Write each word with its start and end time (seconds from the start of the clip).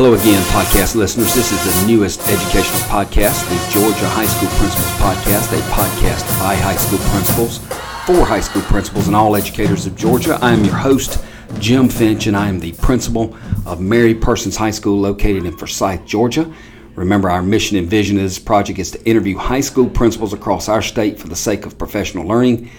Hello 0.00 0.14
again, 0.14 0.42
podcast 0.44 0.94
listeners. 0.94 1.34
This 1.34 1.52
is 1.52 1.82
the 1.82 1.86
newest 1.86 2.26
educational 2.26 2.80
podcast, 2.88 3.46
the 3.50 3.70
Georgia 3.70 4.08
High 4.08 4.24
School 4.24 4.48
Principals 4.56 4.92
Podcast, 4.92 5.52
a 5.52 5.60
podcast 5.72 6.26
by 6.40 6.54
high 6.54 6.76
school 6.76 6.98
principals 7.10 7.58
for 8.06 8.24
high 8.24 8.40
school 8.40 8.62
principals 8.62 9.08
and 9.08 9.14
all 9.14 9.36
educators 9.36 9.84
of 9.84 9.94
Georgia. 9.96 10.38
I 10.40 10.54
am 10.54 10.64
your 10.64 10.74
host, 10.74 11.22
Jim 11.58 11.90
Finch, 11.90 12.26
and 12.28 12.34
I 12.34 12.48
am 12.48 12.60
the 12.60 12.72
principal 12.72 13.36
of 13.66 13.82
Mary 13.82 14.14
Persons 14.14 14.56
High 14.56 14.70
School 14.70 14.98
located 14.98 15.44
in 15.44 15.54
Forsyth, 15.54 16.06
Georgia. 16.06 16.50
Remember, 16.94 17.28
our 17.28 17.42
mission 17.42 17.76
and 17.76 17.86
vision 17.86 18.16
of 18.16 18.22
this 18.22 18.38
project 18.38 18.78
is 18.78 18.92
to 18.92 19.04
interview 19.06 19.36
high 19.36 19.60
school 19.60 19.90
principals 19.90 20.32
across 20.32 20.70
our 20.70 20.80
state 20.80 21.18
for 21.18 21.28
the 21.28 21.36
sake 21.36 21.66
of 21.66 21.76
professional 21.76 22.26
learning. 22.26 22.70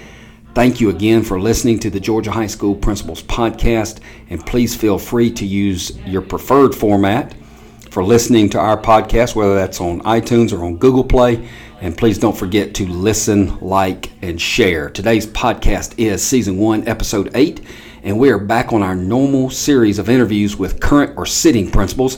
Thank 0.54 0.82
you 0.82 0.90
again 0.90 1.24
for 1.24 1.40
listening 1.40 1.80
to 1.80 1.90
the 1.90 2.02
Georgia 2.02 2.30
High 2.30 2.48
School 2.48 2.76
Principals 2.76 3.24
Podcast, 3.24 4.02
and 4.30 4.46
please 4.46 4.76
feel 4.76 5.00
free 5.00 5.32
to 5.32 5.46
use 5.46 5.98
your 6.00 6.22
preferred 6.22 6.76
format 6.76 7.34
for 7.90 8.04
listening 8.04 8.50
to 8.50 8.60
our 8.60 8.78
podcast, 8.78 9.34
whether 9.34 9.56
that's 9.56 9.80
on 9.80 10.02
iTunes 10.02 10.52
or 10.52 10.66
on 10.66 10.76
Google 10.76 11.06
Play. 11.06 11.48
And 11.80 11.98
please 11.98 12.18
don't 12.18 12.38
forget 12.38 12.76
to 12.76 12.86
listen, 12.86 13.58
like, 13.60 14.12
and 14.22 14.42
share. 14.42 14.90
Today's 14.90 15.26
podcast 15.26 15.94
is 15.98 16.22
Season 16.22 16.58
1, 16.58 16.86
Episode 16.86 17.32
8, 17.34 17.62
and 18.04 18.20
we 18.20 18.30
are 18.30 18.38
back 18.38 18.74
on 18.74 18.84
our 18.84 18.96
normal 18.96 19.50
series 19.50 20.00
of 20.00 20.10
interviews 20.10 20.58
with 20.58 20.82
current 20.82 21.18
or 21.18 21.26
sitting 21.26 21.72
principals. 21.72 22.18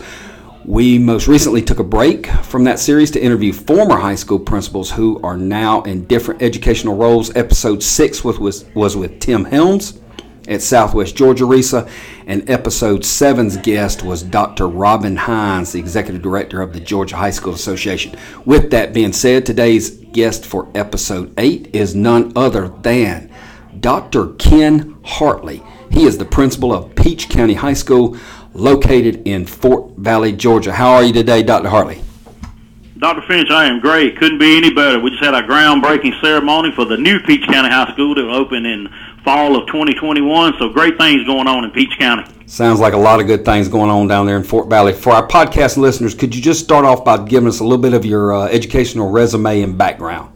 We 0.66 0.98
most 0.98 1.27
recently 1.27 1.62
took 1.62 1.80
a 1.80 1.83
break 1.83 2.25
from 2.28 2.64
that 2.64 2.80
series 2.80 3.11
to 3.11 3.22
interview 3.22 3.52
former 3.52 3.97
high 3.97 4.16
school 4.16 4.39
principals 4.39 4.89
who 4.89 5.20
are 5.22 5.36
now 5.36 5.81
in 5.81 6.05
different 6.05 6.42
educational 6.42 6.95
roles. 6.95 7.36
Episode 7.36 7.83
6 7.83 8.23
was, 8.23 8.39
was, 8.39 8.66
was 8.73 8.95
with 8.95 9.20
Tim 9.20 9.44
Helms 9.44 10.00
at 10.47 10.61
Southwest 10.61 11.17
Georgia 11.17 11.44
RESA, 11.44 11.89
and 12.28 12.50
episode 12.50 13.02
7's 13.02 13.58
guest 13.58 14.03
was 14.03 14.23
Dr. 14.23 14.70
Robin 14.70 15.17
Hines, 15.17 15.73
the 15.73 15.80
executive 15.80 16.22
director 16.22 16.61
of 16.61 16.72
the 16.72 16.80
Georgia 16.80 17.17
High 17.17 17.31
School 17.31 17.53
Association. 17.53 18.16
With 18.45 18.72
that 18.72 18.94
being 18.94 19.11
said, 19.11 19.45
today's 19.45 19.89
guest 19.89 20.45
for 20.45 20.70
episode 20.75 21.33
8 21.38 21.72
is 21.73 21.94
none 21.94 22.31
other 22.38 22.70
than 22.70 23.30
Dr. 23.81 24.27
Ken 24.36 24.98
Hartley. 25.03 25.61
He 25.92 26.05
is 26.05 26.17
the 26.17 26.25
principal 26.25 26.73
of 26.73 26.95
Peach 26.95 27.30
County 27.30 27.53
High 27.53 27.73
School 27.73 28.17
located 28.54 29.28
in 29.28 29.46
Fort 29.46 29.92
Valley, 29.98 30.32
Georgia. 30.32 30.73
How 30.73 30.94
are 30.94 31.04
you 31.04 31.14
today, 31.14 31.44
Dr. 31.44 31.70
Hartley? 31.70 32.02
Dr. 32.98 33.22
Finch, 33.28 33.50
I 33.50 33.66
am 33.66 33.82
great. 33.82 34.18
Couldn't 34.18 34.38
be 34.38 34.56
any 34.56 34.73
better. 34.73 35.00
We 35.00 35.10
just 35.10 35.23
had 35.23 35.34
our 35.34 35.44
groundbreaking 35.44 36.22
ceremony 36.22 36.72
for 36.72 36.86
the 36.86 36.95
new 36.95 37.20
Peach 37.20 37.45
County 37.48 37.70
High 37.70 37.92
School 37.92 38.16
that 38.16 38.23
will 38.23 38.36
open 38.36 38.66
in 38.66 38.88
fall 39.26 39.58
of 39.58 39.68
2021. 39.68 40.54
So 40.58 40.70
great 40.70 40.98
things 40.98 41.26
going 41.26 41.48
on 41.48 41.66
in 41.66 41.72
Peach 41.72 41.92
County. 42.00 42.23
Sounds 42.45 42.80
like 42.80 42.94
a 42.94 42.98
lot 42.98 43.20
of 43.20 43.28
good 43.28 43.44
things 43.44 43.68
going 43.68 43.90
on 43.90 44.08
down 44.08 44.26
there 44.26 44.38
in 44.38 44.44
Fort 44.44 44.70
Valley. 44.70 44.94
For 44.94 45.12
our 45.12 45.28
podcast 45.28 45.76
listeners, 45.76 46.14
could 46.14 46.34
you 46.36 46.42
just 46.42 46.64
start 46.64 46.86
off 46.86 47.04
by 47.04 47.26
giving 47.26 47.50
us 47.50 47.60
a 47.60 47.64
little 47.64 47.82
bit 47.82 47.94
of 47.94 48.06
your 48.06 48.34
uh, 48.34 48.45
educational 48.48 49.10
resume 49.10 49.62
and 49.62 49.78
background? 49.78 50.33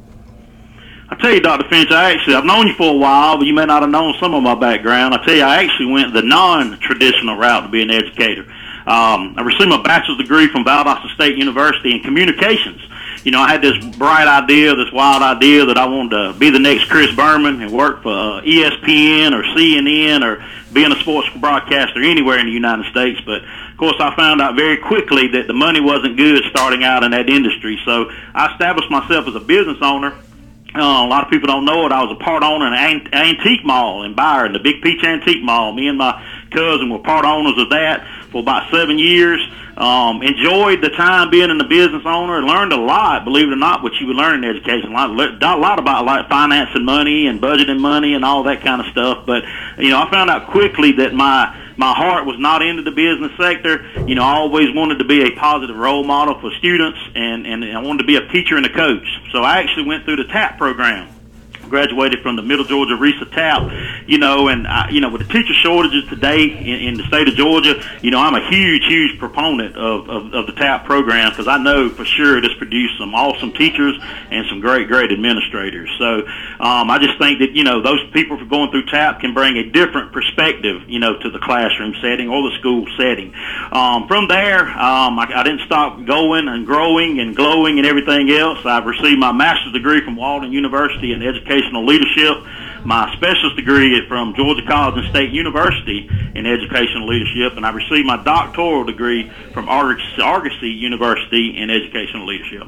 I 1.18 1.20
tell 1.20 1.34
you, 1.34 1.40
Dr. 1.40 1.68
Finch, 1.68 1.90
I 1.90 2.12
actually 2.12 2.36
I've 2.36 2.46
known 2.46 2.68
you 2.68 2.76
for 2.76 2.94
a 2.94 2.98
while, 2.98 3.38
but 3.38 3.48
you 3.48 3.54
may 3.54 3.66
not 3.66 3.82
have 3.82 3.90
known 3.90 4.14
some 4.20 4.36
of 4.36 4.44
my 4.44 4.54
background. 4.54 5.16
I 5.16 5.26
tell 5.26 5.34
you, 5.34 5.42
I 5.42 5.64
actually 5.64 5.92
went 5.92 6.14
the 6.14 6.22
non-traditional 6.22 7.36
route 7.36 7.64
to 7.64 7.70
be 7.70 7.82
an 7.82 7.90
educator. 7.90 8.44
Um, 8.86 9.34
I 9.36 9.42
received 9.42 9.68
my 9.68 9.82
bachelor's 9.82 10.20
degree 10.20 10.48
from 10.48 10.64
Valdosta 10.64 11.12
State 11.16 11.36
University 11.36 11.96
in 11.96 12.04
communications. 12.04 12.82
You 13.24 13.32
know, 13.32 13.42
I 13.42 13.50
had 13.50 13.64
this 13.64 13.84
bright 13.98 14.28
idea, 14.28 14.76
this 14.76 14.92
wild 14.94 15.24
idea 15.24 15.66
that 15.66 15.78
I 15.80 15.88
wanted 15.88 16.34
to 16.34 16.40
be 16.40 16.52
the 16.52 16.60
next 16.60 16.88
Chris 16.88 17.12
Berman 17.16 17.64
and 17.64 17.72
work 17.72 18.04
for 18.04 18.12
uh, 18.12 18.42
ESPN 18.42 19.34
or 19.34 19.42
CNN 19.58 20.24
or 20.24 20.46
being 20.72 20.92
a 20.92 21.00
sports 21.00 21.30
broadcaster 21.36 22.00
anywhere 22.00 22.38
in 22.38 22.46
the 22.46 22.52
United 22.52 22.92
States. 22.92 23.20
But 23.26 23.44
of 23.44 23.78
course, 23.78 23.96
I 24.00 24.16
found 24.16 24.40
out 24.40 24.56
very 24.56 24.78
quickly 24.78 25.30
that 25.30 25.48
the 25.48 25.54
money 25.54 25.82
wasn't 25.82 26.16
good 26.16 26.44
starting 26.52 26.84
out 26.84 27.04
in 27.04 27.10
that 27.10 27.28
industry. 27.28 27.80
So 27.86 28.12
I 28.36 28.52
established 28.52 28.92
myself 28.92 29.28
as 29.28 29.34
a 29.34 29.40
business 29.40 29.80
owner 29.82 30.16
uh, 30.80 31.06
a 31.06 31.08
lot 31.08 31.24
of 31.24 31.30
people 31.30 31.48
don't 31.48 31.66
know 31.66 31.86
it. 31.86 31.92
I 31.92 32.04
was 32.04 32.12
a 32.12 32.24
part 32.24 32.44
owner 32.44 32.68
in 32.68 32.74
an 32.74 33.14
antique 33.14 33.66
mall 33.66 34.04
in 34.04 34.14
Byron, 34.14 34.54
the 34.54 34.60
Big 34.60 34.82
Peach 34.82 35.04
Antique 35.04 35.44
Mall. 35.44 35.74
Me 35.74 35.88
and 35.88 35.98
my 35.98 36.24
cousin 36.52 36.90
were 36.90 37.00
part 37.00 37.26
owners 37.26 37.58
of 37.58 37.70
that 37.70 38.08
for 38.32 38.42
about 38.42 38.72
seven 38.72 39.00
years. 39.00 39.42
Um, 39.78 40.24
enjoyed 40.24 40.82
the 40.82 40.90
time 40.90 41.30
being 41.30 41.52
in 41.52 41.60
the 41.60 41.64
business 41.64 42.02
owner. 42.06 42.42
Learned 42.42 42.74
a 42.74 42.78
lot, 42.78 43.26
believe 43.26 43.48
it 43.48 43.54
or 43.54 43.58
not, 43.58 43.84
what 43.84 43.94
you 44.00 44.08
would 44.08 44.16
learn 44.16 44.44
in 44.44 44.50
education. 44.50 44.92
A 44.92 45.08
lot, 45.08 45.44
a 45.44 45.58
lot 45.58 45.78
about 45.78 46.06
like 46.06 46.28
financing 46.30 46.84
money 46.84 47.28
and 47.28 47.40
budgeting 47.40 47.80
money 47.80 48.16
and 48.16 48.26
all 48.26 48.44
that 48.44 48.62
kind 48.62 48.82
of 48.82 48.88
stuff. 48.88 49.26
But 49.26 49.44
you 49.78 49.90
know, 49.90 50.02
I 50.02 50.10
found 50.10 50.32
out 50.32 50.48
quickly 50.48 50.94
that 50.94 51.14
my 51.14 51.56
my 51.78 51.94
heart 51.94 52.26
was 52.26 52.38
not 52.40 52.62
into 52.62 52.82
the 52.82 52.92
business 52.92 53.32
sector. 53.40 53.86
You 54.08 54.16
know, 54.16 54.24
I 54.24 54.36
always 54.36 54.74
wanted 54.74 55.00
to 55.00 55.06
be 55.06 55.24
a 55.24 55.32
positive 55.32 55.78
role 55.78 56.04
model 56.04 56.40
for 56.40 56.52
students, 56.58 57.00
and 57.16 57.46
and 57.46 57.64
I 57.64 57.82
wanted 57.82 58.00
to 58.00 58.08
be 58.08 58.18
a 58.18 58.28
teacher 58.28 58.58
and 58.58 58.66
a 58.66 58.74
coach. 58.74 59.08
So 59.32 59.42
I 59.44 59.60
actually 59.60 59.88
went 59.88 60.06
through 60.06 60.18
the 60.18 60.26
TAP 60.26 60.58
program 60.58 61.17
graduated 61.70 62.22
from 62.22 62.36
the 62.36 62.42
Middle 62.42 62.66
Georgia 62.66 62.96
RESA 62.96 63.32
TAP, 63.32 64.08
you 64.08 64.18
know, 64.18 64.48
and 64.48 64.68
I, 64.68 64.90
you 64.90 65.02
know 65.02 65.10
with 65.10 65.28
the 65.28 65.34
teacher 65.34 65.54
shortages 65.54 66.08
today 66.10 66.44
in, 66.44 66.88
in 66.90 66.94
the 66.98 67.04
state 67.04 67.28
of 67.28 67.36
Georgia, 67.36 67.82
you 68.02 68.12
know, 68.12 68.20
I'm 68.20 68.36
a 68.36 68.50
huge, 68.50 68.86
huge 68.86 69.20
proponent 69.20 69.76
of 69.76 70.10
of, 70.10 70.34
of 70.34 70.46
the 70.48 70.54
TAP 70.54 70.86
program 70.86 71.30
because 71.32 71.48
I 71.48 71.58
know 71.58 71.90
for 71.90 72.06
sure 72.06 72.42
this 72.42 72.54
produced 72.58 72.98
some 72.98 73.14
awesome 73.14 73.54
teachers 73.54 73.96
and 74.32 74.46
some 74.50 74.60
great, 74.60 74.88
great 74.88 75.12
administrators. 75.12 75.90
So 75.98 76.26
um, 76.60 76.90
I 76.90 77.00
just 77.00 77.18
think 77.18 77.40
that 77.40 77.52
you 77.52 77.64
know 77.64 77.82
those 77.82 78.00
people 78.12 78.38
for 78.38 78.46
going 78.46 78.72
through 78.72 78.86
TAP 78.86 79.20
can 79.20 79.34
bring 79.34 79.58
a 79.58 79.70
different 79.70 80.14
perspective, 80.14 80.84
you 80.88 81.00
know, 81.00 81.20
to 81.20 81.30
the 81.30 81.40
classroom 81.40 81.94
setting 82.02 82.30
or 82.30 82.50
the 82.50 82.56
school 82.60 82.88
setting. 82.98 83.34
Um, 83.72 84.08
from 84.08 84.28
there, 84.28 84.62
um, 84.68 85.20
I, 85.20 85.28
I 85.36 85.44
didn't 85.44 85.66
stop 85.66 86.04
going 86.06 86.48
and 86.48 86.66
growing 86.66 87.20
and 87.20 87.36
glowing 87.36 87.78
and 87.78 87.88
everything 87.88 88.30
else. 88.32 88.66
I've 88.66 88.86
received 88.86 89.20
my 89.20 89.32
master's 89.32 89.74
degree 89.74 90.02
from 90.04 90.16
Walden 90.16 90.52
University 90.52 91.12
in 91.14 91.22
education 91.22 91.57
educational 91.58 91.86
leadership. 91.86 92.44
My 92.86 93.14
specialist 93.16 93.56
degree 93.56 93.96
is 93.96 94.08
from 94.08 94.36
Georgia 94.36 94.62
College 94.68 95.04
and 95.04 95.10
State 95.10 95.32
University 95.32 96.08
in 96.36 96.46
educational 96.46 97.08
leadership, 97.08 97.58
and 97.58 97.66
I 97.66 97.72
received 97.72 98.06
my 98.06 98.24
doctoral 98.24 98.84
degree 98.84 99.30
from 99.54 99.68
Argosy 99.68 100.70
University 100.70 101.58
in 101.58 101.70
educational 101.70 102.28
leadership. 102.28 102.68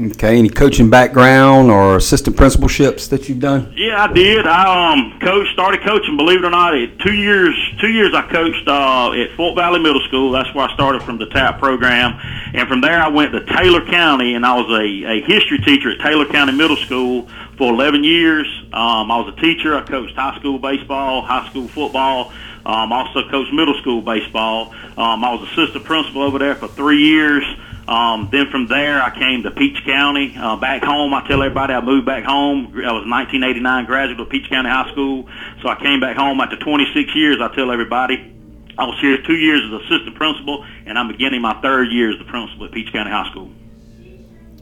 Okay, 0.00 0.38
any 0.38 0.48
coaching 0.48 0.88
background 0.88 1.70
or 1.70 1.96
assistant 1.96 2.34
principalships 2.34 3.08
that 3.08 3.28
you've 3.28 3.40
done? 3.40 3.70
Yeah, 3.76 4.04
I 4.04 4.10
did. 4.10 4.46
I 4.46 4.92
um 4.92 5.18
coached, 5.20 5.52
started 5.52 5.82
coaching. 5.82 6.16
Believe 6.16 6.38
it 6.38 6.46
or 6.46 6.50
not, 6.50 6.72
two 7.04 7.12
years. 7.12 7.54
Two 7.82 7.90
years 7.90 8.14
I 8.14 8.22
coached 8.22 8.66
uh, 8.66 9.12
at 9.12 9.36
Fort 9.36 9.56
Valley 9.56 9.78
Middle 9.78 10.00
School. 10.08 10.32
That's 10.32 10.54
where 10.54 10.66
I 10.66 10.72
started 10.72 11.02
from 11.02 11.18
the 11.18 11.26
TAP 11.26 11.58
program, 11.58 12.18
and 12.54 12.66
from 12.66 12.80
there 12.80 12.98
I 12.98 13.08
went 13.08 13.32
to 13.32 13.44
Taylor 13.44 13.84
County, 13.84 14.34
and 14.34 14.46
I 14.46 14.54
was 14.54 14.70
a, 14.70 15.04
a 15.04 15.20
history 15.20 15.58
teacher 15.58 15.90
at 15.90 16.00
Taylor 16.00 16.24
County 16.24 16.52
Middle 16.52 16.76
School 16.78 17.28
for 17.58 17.70
11 17.70 18.02
years. 18.02 18.46
Um, 18.72 19.10
I 19.10 19.18
was 19.20 19.34
a 19.36 19.40
teacher. 19.40 19.76
I 19.76 19.82
coached 19.82 20.16
high 20.16 20.38
school 20.38 20.58
baseball, 20.58 21.20
high 21.20 21.46
school 21.50 21.68
football. 21.68 22.32
Um, 22.64 22.92
also 22.92 23.28
coached 23.28 23.52
middle 23.52 23.74
school 23.80 24.00
baseball. 24.00 24.72
Um, 24.96 25.24
I 25.24 25.34
was 25.34 25.48
assistant 25.50 25.84
principal 25.84 26.22
over 26.22 26.38
there 26.38 26.54
for 26.54 26.68
three 26.68 27.02
years. 27.02 27.44
Um, 27.90 28.28
then 28.30 28.48
from 28.50 28.68
there, 28.68 29.02
I 29.02 29.10
came 29.10 29.42
to 29.42 29.50
Peach 29.50 29.84
County. 29.84 30.34
Uh, 30.36 30.54
back 30.56 30.84
home, 30.84 31.12
I 31.12 31.26
tell 31.26 31.42
everybody 31.42 31.74
I 31.74 31.80
moved 31.80 32.06
back 32.06 32.22
home. 32.22 32.66
I 32.68 32.92
was 32.92 33.04
1989 33.04 33.86
graduate 33.86 34.20
of 34.20 34.28
Peach 34.28 34.48
County 34.48 34.70
High 34.70 34.90
School. 34.92 35.28
So 35.60 35.68
I 35.68 35.74
came 35.74 35.98
back 35.98 36.16
home 36.16 36.40
after 36.40 36.56
26 36.56 37.14
years. 37.16 37.38
I 37.42 37.52
tell 37.52 37.72
everybody 37.72 38.30
I 38.78 38.84
was 38.84 38.98
here 39.00 39.20
two 39.26 39.34
years 39.34 39.60
as 39.66 39.82
assistant 39.82 40.14
principal, 40.14 40.64
and 40.86 40.98
I'm 40.98 41.08
beginning 41.08 41.42
my 41.42 41.60
third 41.60 41.90
year 41.90 42.12
as 42.12 42.18
the 42.18 42.24
principal 42.24 42.66
at 42.66 42.72
Peach 42.72 42.92
County 42.92 43.10
High 43.10 43.28
School. 43.30 43.50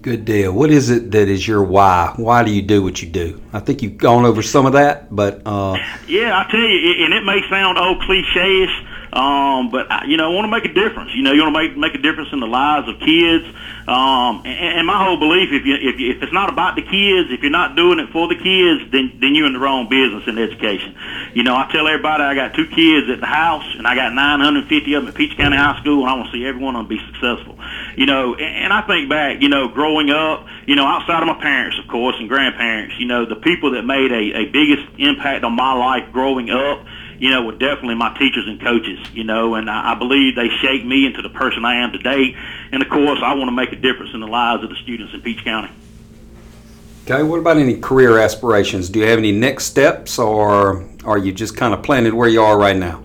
Good 0.00 0.24
deal. 0.24 0.52
What 0.52 0.70
is 0.70 0.90
it 0.90 1.10
that 1.10 1.28
is 1.28 1.46
your 1.46 1.62
why? 1.62 2.14
Why 2.16 2.42
do 2.42 2.50
you 2.50 2.62
do 2.62 2.82
what 2.82 3.02
you 3.02 3.08
do? 3.08 3.42
I 3.52 3.60
think 3.60 3.82
you've 3.82 3.98
gone 3.98 4.24
over 4.24 4.42
some 4.42 4.64
of 4.64 4.72
that, 4.72 5.14
but 5.14 5.42
uh, 5.44 5.76
yeah, 6.08 6.38
I 6.38 6.50
tell 6.50 6.60
you, 6.60 7.04
and 7.04 7.12
it 7.12 7.24
may 7.24 7.42
sound 7.50 7.78
old 7.78 8.00
cliche-ish, 8.02 8.84
um, 9.18 9.70
but 9.70 9.90
you 10.06 10.16
know, 10.16 10.30
I 10.30 10.34
want 10.34 10.46
to 10.46 10.54
make 10.54 10.64
a 10.64 10.72
difference. 10.72 11.10
You 11.12 11.22
know, 11.22 11.32
you 11.32 11.42
want 11.42 11.50
to 11.52 11.58
make 11.58 11.76
make 11.76 11.94
a 11.98 12.02
difference 12.02 12.30
in 12.32 12.38
the 12.38 12.46
lives 12.46 12.86
of 12.86 13.00
kids. 13.02 13.50
Um, 13.88 14.46
and, 14.46 14.78
and 14.78 14.86
my 14.86 15.02
whole 15.02 15.18
belief, 15.18 15.50
if 15.50 15.66
you 15.66 15.74
if, 15.74 15.98
you, 15.98 16.14
if 16.14 16.22
it's 16.22 16.32
not 16.32 16.52
about 16.52 16.76
the 16.76 16.86
kids, 16.86 17.34
if 17.34 17.42
you're 17.42 17.50
not 17.50 17.74
doing 17.74 17.98
it 17.98 18.14
for 18.14 18.28
the 18.28 18.38
kids, 18.38 18.92
then 18.94 19.18
then 19.18 19.34
you're 19.34 19.50
in 19.50 19.54
the 19.54 19.58
wrong 19.58 19.88
business 19.90 20.22
in 20.30 20.38
education. 20.38 20.94
You 21.34 21.42
know, 21.42 21.56
I 21.56 21.66
tell 21.72 21.88
everybody 21.88 22.22
I 22.22 22.38
got 22.38 22.54
two 22.54 22.70
kids 22.70 23.10
at 23.10 23.18
the 23.18 23.26
house, 23.26 23.66
and 23.74 23.88
I 23.88 23.98
got 23.98 24.14
950 24.14 24.94
of 24.94 25.02
them 25.02 25.08
at 25.08 25.16
Peach 25.18 25.34
County 25.36 25.56
High 25.56 25.80
School, 25.82 26.06
and 26.06 26.10
I 26.10 26.14
want 26.14 26.30
to 26.30 26.38
see 26.38 26.46
every 26.46 26.62
one 26.62 26.76
of 26.76 26.86
them 26.86 26.88
be 26.88 27.02
successful. 27.10 27.58
You 27.98 28.06
know, 28.06 28.38
and, 28.38 28.70
and 28.70 28.72
I 28.72 28.86
think 28.86 29.10
back, 29.10 29.42
you 29.42 29.48
know, 29.48 29.66
growing 29.66 30.10
up, 30.10 30.46
you 30.66 30.76
know, 30.76 30.86
outside 30.86 31.26
of 31.26 31.26
my 31.26 31.42
parents, 31.42 31.74
of 31.82 31.90
course, 31.90 32.14
and 32.20 32.28
grandparents, 32.28 32.94
you 33.02 33.06
know, 33.06 33.26
the 33.26 33.40
people 33.42 33.72
that 33.72 33.82
made 33.82 34.14
a, 34.14 34.22
a 34.38 34.44
biggest 34.46 34.86
impact 34.94 35.42
on 35.42 35.56
my 35.58 35.74
life 35.74 36.12
growing 36.12 36.50
up 36.50 36.86
you 37.18 37.30
know, 37.30 37.42
were 37.42 37.52
definitely 37.52 37.96
my 37.96 38.16
teachers 38.16 38.46
and 38.46 38.60
coaches, 38.60 38.98
you 39.12 39.24
know, 39.24 39.54
and 39.54 39.68
I, 39.68 39.92
I 39.92 39.94
believe 39.94 40.36
they 40.36 40.48
shaped 40.60 40.86
me 40.86 41.06
into 41.06 41.22
the 41.22 41.30
person 41.30 41.64
I 41.64 41.76
am 41.76 41.92
today. 41.92 42.36
And 42.70 42.82
of 42.82 42.88
course, 42.88 43.20
I 43.22 43.34
want 43.34 43.48
to 43.48 43.52
make 43.52 43.72
a 43.72 43.76
difference 43.76 44.14
in 44.14 44.20
the 44.20 44.28
lives 44.28 44.62
of 44.62 44.70
the 44.70 44.76
students 44.76 45.12
in 45.14 45.20
Peach 45.22 45.42
County. 45.44 45.70
Okay, 47.04 47.22
what 47.22 47.38
about 47.38 47.56
any 47.56 47.78
career 47.78 48.18
aspirations? 48.18 48.90
Do 48.90 48.98
you 49.00 49.06
have 49.06 49.18
any 49.18 49.32
next 49.32 49.64
steps, 49.64 50.18
or 50.18 50.86
are 51.04 51.16
you 51.16 51.32
just 51.32 51.56
kind 51.56 51.72
of 51.72 51.82
planted 51.82 52.12
where 52.12 52.28
you 52.28 52.42
are 52.42 52.58
right 52.58 52.76
now? 52.76 53.02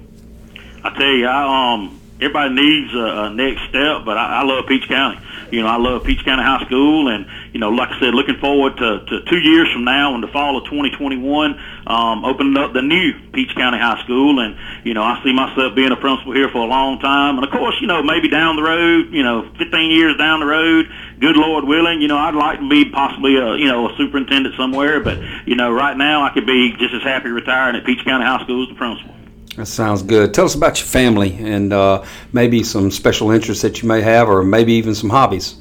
I 0.84 0.90
tell 0.90 1.08
you, 1.08 1.26
I 1.26 1.74
um, 1.74 2.02
everybody 2.24 2.56
needs 2.56 2.94
a, 2.94 3.28
a 3.28 3.30
next 3.30 3.68
step, 3.70 4.06
but 4.06 4.18
I, 4.18 4.42
I 4.42 4.44
love 4.44 4.66
Peach 4.68 4.88
County. 4.88 5.20
You 5.52 5.62
know, 5.62 5.68
I 5.68 5.78
love 5.78 6.04
Peach 6.04 6.24
County 6.24 6.42
High 6.42 6.66
School, 6.66 7.10
and 7.10 7.28
you 7.52 7.60
know, 7.60 7.70
like 7.70 7.90
I 7.90 8.00
said, 8.00 8.16
looking 8.16 8.38
forward 8.40 8.78
to, 8.78 9.06
to 9.06 9.22
two 9.30 9.38
years 9.38 9.72
from 9.72 9.84
now 9.84 10.16
in 10.16 10.22
the 10.22 10.28
fall 10.28 10.58
of 10.58 10.64
2021, 10.66 11.60
um, 11.86 12.26
opening 12.26 12.58
up 12.58 12.74
the 12.74 12.82
new 12.82 13.14
Peach 13.34 13.54
County 13.56 13.78
High 13.78 14.02
School, 14.04 14.40
and 14.40 14.58
you 14.84 14.94
know, 14.94 15.04
I 15.04 15.22
see 15.24 15.34
myself 15.34 15.76
being 15.76 15.92
a 15.92 15.96
principal 15.96 16.34
here 16.34 16.50
for 16.50 16.60
a 16.60 16.66
long 16.66 17.00
time, 17.00 17.38
and 17.38 17.46
of 17.46 17.52
course, 17.52 17.76
you 17.82 17.88
know, 17.88 18.02
maybe 18.02 18.30
down 18.30 18.56
the 18.56 18.64
road, 18.64 19.12
you 19.12 19.22
know, 19.22 19.52
15 19.60 19.92
years 19.92 20.18
down 20.18 20.40
the 20.40 20.48
road, 20.48 20.88
good 21.20 21.36
Lord 21.36 21.66
willing, 21.66 22.02
you 22.02 22.08
know, 22.08 22.18
I'd 22.18 22.36
like 22.36 22.60
to 22.60 22.70
be 22.70 22.90
possibly 22.90 23.36
a 23.38 23.56
you 23.56 23.68
know 23.68 23.90
a 23.90 23.98
superintendent 23.98 24.56
somewhere, 24.56 25.02
but 25.02 25.20
you 25.46 25.56
know, 25.56 25.72
right 25.72 25.96
now 25.96 26.24
I 26.24 26.34
could 26.34 26.48
be 26.48 26.74
just 26.80 26.96
as 26.96 27.04
happy 27.04 27.30
retiring 27.30 27.76
at 27.76 27.86
Peach 27.86 28.04
County 28.06 28.26
High 28.26 28.44
School 28.44 28.64
as 28.64 28.70
the 28.70 28.76
principal. 28.76 29.14
That 29.56 29.68
sounds 29.68 30.02
good. 30.02 30.34
Tell 30.34 30.46
us 30.46 30.56
about 30.56 30.80
your 30.80 30.88
family 30.88 31.36
and 31.36 31.72
uh, 31.72 32.04
maybe 32.32 32.64
some 32.64 32.90
special 32.90 33.30
interests 33.30 33.62
that 33.62 33.82
you 33.82 33.88
may 33.88 34.02
have, 34.02 34.28
or 34.28 34.44
maybe 34.44 34.74
even 34.74 34.96
some 34.96 35.10
hobbies. 35.12 35.56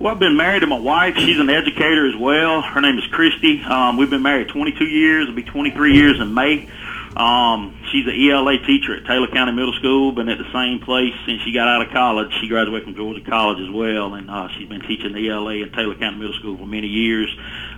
Well, 0.00 0.14
I've 0.14 0.20
been 0.20 0.36
married 0.36 0.60
to 0.60 0.66
my 0.66 0.78
wife. 0.78 1.16
She's 1.16 1.40
an 1.40 1.50
educator 1.50 2.08
as 2.08 2.16
well. 2.16 2.62
Her 2.62 2.80
name 2.80 2.98
is 2.98 3.06
Christy. 3.10 3.60
Um, 3.62 3.96
we've 3.96 4.08
been 4.08 4.22
married 4.22 4.48
22 4.48 4.84
years. 4.84 5.24
It'll 5.24 5.34
be 5.34 5.42
23 5.42 5.94
years 5.94 6.20
in 6.20 6.32
May. 6.32 6.68
Um, 7.16 7.77
she's 7.90 8.06
an 8.06 8.14
ELA 8.14 8.58
teacher 8.58 8.96
at 8.96 9.04
Taylor 9.04 9.28
County 9.28 9.52
Middle 9.52 9.72
School. 9.74 10.12
Been 10.12 10.28
at 10.28 10.38
the 10.38 10.50
same 10.52 10.80
place 10.80 11.14
since 11.26 11.42
she 11.42 11.52
got 11.52 11.68
out 11.68 11.82
of 11.82 11.92
college. 11.92 12.32
She 12.40 12.48
graduated 12.48 12.84
from 12.84 12.94
Georgia 12.94 13.20
College 13.20 13.60
as 13.60 13.70
well, 13.70 14.14
and 14.14 14.30
uh, 14.30 14.48
she's 14.56 14.68
been 14.68 14.80
teaching 14.82 15.16
ELA 15.16 15.62
at 15.62 15.72
Taylor 15.72 15.94
County 15.94 16.18
Middle 16.18 16.34
School 16.34 16.56
for 16.56 16.66
many 16.66 16.86
years. 16.86 17.28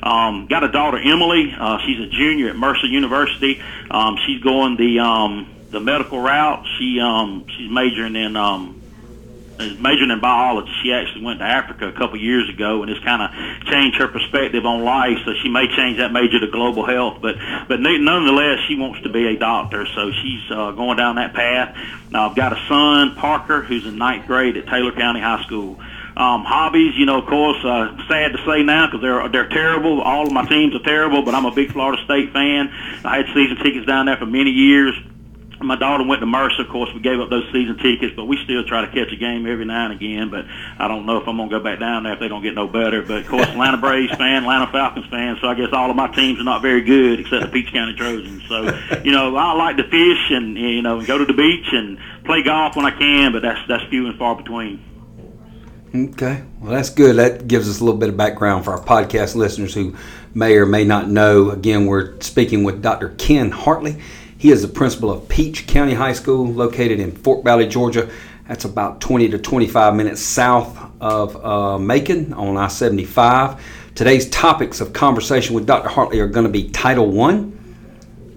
Um, 0.02 0.46
got 0.46 0.64
a 0.64 0.68
daughter, 0.70 0.98
Emily. 0.98 1.54
Uh, 1.58 1.78
she's 1.86 2.00
a 2.00 2.06
junior 2.06 2.50
at 2.50 2.56
Mercer 2.56 2.86
University. 2.86 3.62
Um, 3.90 4.18
she's 4.26 4.42
going 4.42 4.76
the 4.76 5.00
um, 5.00 5.48
the 5.70 5.80
medical 5.80 6.20
route. 6.20 6.66
She 6.78 7.00
um, 7.00 7.46
she's 7.56 7.70
majoring 7.70 8.16
in 8.16 8.36
um, 8.36 8.79
majoring 9.78 10.10
in 10.10 10.20
biology. 10.20 10.72
She 10.82 10.92
actually 10.92 11.24
went 11.24 11.40
to 11.40 11.44
Africa 11.44 11.88
a 11.88 11.92
couple 11.92 12.18
years 12.18 12.48
ago, 12.48 12.82
and 12.82 12.90
it's 12.90 13.02
kind 13.04 13.22
of 13.22 13.30
changed 13.66 13.98
her 13.98 14.08
perspective 14.08 14.64
on 14.64 14.82
life. 14.82 15.18
So 15.24 15.32
she 15.42 15.48
may 15.48 15.68
change 15.76 15.98
that 15.98 16.12
major 16.12 16.40
to 16.40 16.48
global 16.50 16.86
health, 16.86 17.18
but 17.20 17.36
but 17.68 17.80
nonetheless, 17.80 18.58
she 18.68 18.76
wants 18.76 19.02
to 19.02 19.08
be 19.08 19.26
a 19.26 19.38
doctor. 19.38 19.86
So 19.86 20.12
she's 20.12 20.50
uh, 20.50 20.72
going 20.72 20.96
down 20.96 21.16
that 21.16 21.34
path. 21.34 21.76
Now 22.10 22.28
I've 22.28 22.36
got 22.36 22.52
a 22.52 22.60
son, 22.68 23.14
Parker, 23.16 23.62
who's 23.62 23.86
in 23.86 23.98
ninth 23.98 24.26
grade 24.26 24.56
at 24.56 24.66
Taylor 24.66 24.92
County 24.92 25.20
High 25.20 25.42
School. 25.44 25.78
Um, 26.16 26.44
hobbies, 26.44 26.94
you 26.96 27.06
know, 27.06 27.18
of 27.18 27.26
course, 27.26 27.64
uh, 27.64 27.96
sad 28.08 28.32
to 28.32 28.38
say 28.44 28.62
now 28.62 28.86
because 28.86 29.00
they're 29.00 29.28
they're 29.28 29.48
terrible. 29.48 30.02
All 30.02 30.26
of 30.26 30.32
my 30.32 30.44
teams 30.46 30.74
are 30.74 30.82
terrible, 30.82 31.22
but 31.22 31.34
I'm 31.34 31.44
a 31.44 31.54
big 31.54 31.72
Florida 31.72 32.02
State 32.04 32.32
fan. 32.32 32.68
I 33.04 33.18
had 33.18 33.26
season 33.32 33.56
tickets 33.62 33.86
down 33.86 34.06
there 34.06 34.16
for 34.16 34.26
many 34.26 34.50
years 34.50 34.94
my 35.62 35.76
daughter 35.76 36.04
went 36.04 36.20
to 36.20 36.26
Mercer. 36.26 36.62
Of 36.62 36.68
course, 36.68 36.90
we 36.94 37.00
gave 37.00 37.20
up 37.20 37.28
those 37.28 37.44
season 37.52 37.76
tickets, 37.78 38.14
but 38.16 38.24
we 38.24 38.38
still 38.44 38.64
try 38.64 38.84
to 38.84 38.86
catch 38.86 39.12
a 39.12 39.16
game 39.16 39.46
every 39.46 39.64
now 39.64 39.86
and 39.86 39.94
again. 39.94 40.30
But 40.30 40.46
I 40.78 40.88
don't 40.88 41.06
know 41.06 41.18
if 41.18 41.28
I'm 41.28 41.36
to 41.36 41.48
go 41.48 41.62
back 41.62 41.78
down 41.78 42.04
there 42.04 42.14
if 42.14 42.20
they 42.20 42.28
don't 42.28 42.42
get 42.42 42.54
no 42.54 42.66
better. 42.66 43.02
But 43.02 43.22
of 43.22 43.28
course, 43.28 43.46
Atlanta 43.46 43.76
Braves 43.76 44.14
fan, 44.16 44.42
Atlanta 44.42 44.70
Falcons 44.72 45.06
fan. 45.06 45.36
So 45.40 45.48
I 45.48 45.54
guess 45.54 45.68
all 45.72 45.90
of 45.90 45.96
my 45.96 46.08
teams 46.08 46.40
are 46.40 46.44
not 46.44 46.62
very 46.62 46.82
good 46.82 47.20
except 47.20 47.44
the 47.44 47.52
Peach 47.52 47.72
County 47.72 47.94
Trojans. 47.94 48.42
So 48.48 48.62
you 49.04 49.12
know, 49.12 49.36
I 49.36 49.52
like 49.52 49.76
to 49.76 49.84
fish 49.84 50.30
and 50.30 50.56
you 50.56 50.82
know 50.82 51.04
go 51.04 51.18
to 51.18 51.24
the 51.24 51.34
beach 51.34 51.68
and 51.72 51.98
play 52.24 52.42
golf 52.42 52.76
when 52.76 52.86
I 52.86 52.96
can, 52.96 53.32
but 53.32 53.42
that's 53.42 53.60
that's 53.68 53.84
few 53.90 54.06
and 54.06 54.18
far 54.18 54.36
between. 54.36 54.84
Okay, 55.92 56.44
well 56.60 56.70
that's 56.72 56.90
good. 56.90 57.16
That 57.16 57.48
gives 57.48 57.68
us 57.68 57.80
a 57.80 57.84
little 57.84 57.98
bit 57.98 58.08
of 58.08 58.16
background 58.16 58.64
for 58.64 58.72
our 58.72 58.82
podcast 58.82 59.34
listeners 59.34 59.74
who 59.74 59.96
may 60.34 60.56
or 60.56 60.64
may 60.64 60.84
not 60.84 61.08
know. 61.08 61.50
Again, 61.50 61.86
we're 61.86 62.18
speaking 62.20 62.62
with 62.62 62.80
Dr. 62.80 63.10
Ken 63.10 63.50
Hartley. 63.50 64.00
He 64.40 64.50
is 64.50 64.62
the 64.62 64.68
principal 64.68 65.10
of 65.10 65.28
Peach 65.28 65.66
County 65.66 65.92
High 65.92 66.14
School, 66.14 66.46
located 66.46 66.98
in 66.98 67.12
Fort 67.12 67.44
Valley, 67.44 67.68
Georgia. 67.68 68.08
That's 68.48 68.64
about 68.64 68.98
20 69.02 69.28
to 69.28 69.38
25 69.38 69.94
minutes 69.94 70.22
south 70.22 70.78
of 70.98 71.44
uh, 71.44 71.78
Macon 71.78 72.32
on 72.32 72.56
I 72.56 72.68
75. 72.68 73.62
Today's 73.94 74.30
topics 74.30 74.80
of 74.80 74.94
conversation 74.94 75.54
with 75.54 75.66
Dr. 75.66 75.90
Hartley 75.90 76.20
are 76.20 76.26
going 76.26 76.46
to 76.46 76.50
be 76.50 76.70
Title 76.70 77.20
I, 77.20 77.50